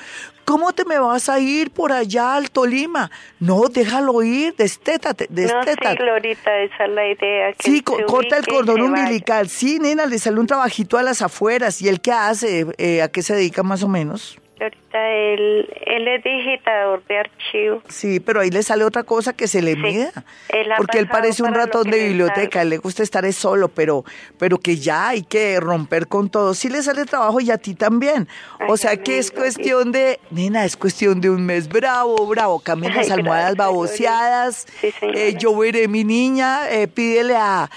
[0.50, 3.12] ¿Cómo te me vas a ir por allá al Tolima?
[3.40, 5.86] No, déjalo ir, destétate, destétate.
[5.86, 7.54] No, sí, Glorita, esa es la idea.
[7.54, 9.48] Que sí, corta el cordón umbilical.
[9.48, 11.82] Sí, nena, le sale un trabajito a las afueras.
[11.82, 12.68] ¿Y él qué hace?
[12.78, 14.38] Eh, ¿A qué se dedica más o menos?
[14.64, 17.84] Ahorita él, él es digitador de archivos.
[17.88, 20.12] Sí, pero ahí le sale otra cosa que se le mida.
[20.78, 24.04] porque él parece un ratón de biblioteca, le gusta estar solo, pero,
[24.38, 26.54] pero que ya hay que romper con todo.
[26.54, 28.28] Sí le sale trabajo y a ti también.
[28.68, 32.60] o sea que es cuestión de, nena, es cuestión de un mes bravo, bravo.
[32.60, 34.68] Cambien las almohadas baboseadas.
[35.02, 37.70] eh, yo veré mi niña, eh, pídele a,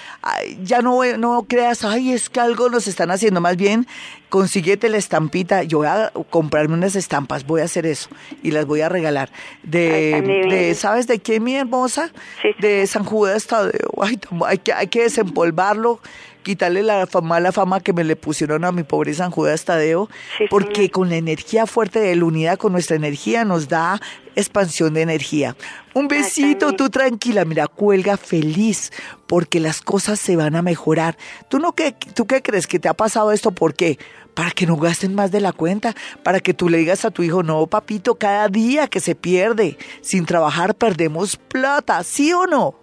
[0.63, 3.41] ya no, no creas, ay, es que algo nos están haciendo.
[3.41, 3.87] Más bien,
[4.33, 5.63] consíguete la estampita.
[5.63, 8.09] Yo voy a comprarme unas estampas, voy a hacer eso
[8.43, 9.29] y las voy a regalar.
[9.63, 12.11] De, ¿sabes de qué, mi hermosa?
[12.59, 13.91] De San Judas Tadeo.
[14.01, 16.01] Ay, hay que, hay que desempolvarlo
[16.43, 20.09] quitarle la mala fama que me le pusieron a mi pobre San Judas Tadeo,
[20.51, 24.01] porque con la energía fuerte de la unidad, con nuestra energía, nos da
[24.35, 25.57] expansión de energía.
[25.95, 28.93] Un besito, tú tranquila, mira, cuelga feliz,
[29.27, 31.17] porque las cosas se van a mejorar.
[31.49, 33.53] ¿Tú, no qué, ¿Tú qué crees que te ha pasado esto?
[33.53, 33.99] ¿Por qué?
[34.35, 37.23] Para que no gasten más de la cuenta, para que tú le digas a tu
[37.23, 42.83] hijo, no, papito, cada día que se pierde sin trabajar perdemos plata, ¿sí o no?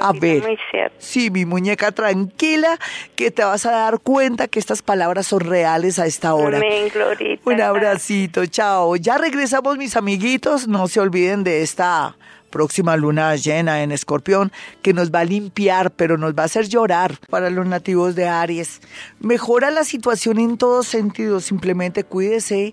[0.00, 0.42] A ver,
[0.98, 2.78] sí, mi muñeca tranquila,
[3.14, 6.60] que te vas a dar cuenta que estas palabras son reales a esta hora.
[7.44, 8.96] Un abracito, chao.
[8.96, 10.66] Ya regresamos, mis amiguitos.
[10.66, 12.16] No se olviden de esta
[12.54, 16.68] próxima luna llena en escorpión que nos va a limpiar, pero nos va a hacer
[16.68, 18.80] llorar para los nativos de Aries.
[19.18, 22.72] Mejora la situación en todos sentidos, simplemente cuídese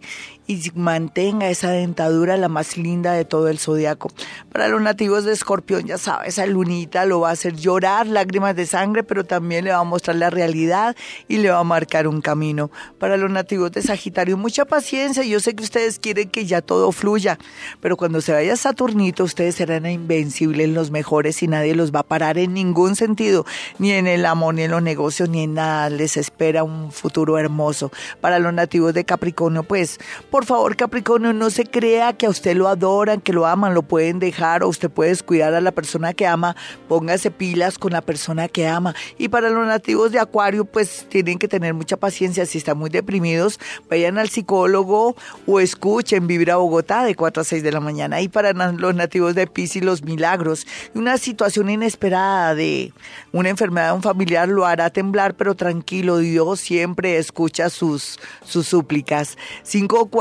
[0.52, 4.12] y mantenga esa dentadura la más linda de todo el zodiaco.
[4.52, 8.54] Para los nativos de Escorpión, ya sabes, esa lunita lo va a hacer llorar, lágrimas
[8.58, 10.96] de sangre, pero también le va a mostrar la realidad
[11.30, 12.70] y le va a marcar un camino.
[13.00, 15.24] Para los nativos de Sagitario, mucha paciencia.
[15.24, 17.38] Yo sé que ustedes quieren que ya todo fluya,
[17.80, 22.04] pero cuando se vaya Saturnito, ustedes serán invencibles, los mejores y nadie los va a
[22.04, 23.46] parar en ningún sentido,
[23.80, 25.90] ni en el amor, ni en los negocios, ni en nada.
[25.90, 27.90] Les espera un futuro hermoso.
[28.20, 30.00] Para los nativos de Capricornio, pues,
[30.30, 33.84] por favor, Capricornio, no se crea que a usted lo adoran, que lo aman, lo
[33.84, 36.56] pueden dejar o usted puede descuidar a la persona que ama.
[36.88, 38.96] Póngase pilas con la persona que ama.
[39.18, 42.46] Y para los nativos de Acuario, pues, tienen que tener mucha paciencia.
[42.46, 45.16] Si están muy deprimidos, vayan al psicólogo
[45.46, 48.22] o escuchen Vibra Bogotá de 4 a 6 de la mañana.
[48.22, 50.66] Y para los nativos de Pisces, los milagros.
[50.94, 52.94] Una situación inesperada de
[53.32, 58.68] una enfermedad de un familiar lo hará temblar, pero tranquilo, Dios siempre escucha sus, sus
[58.68, 59.38] súplicas.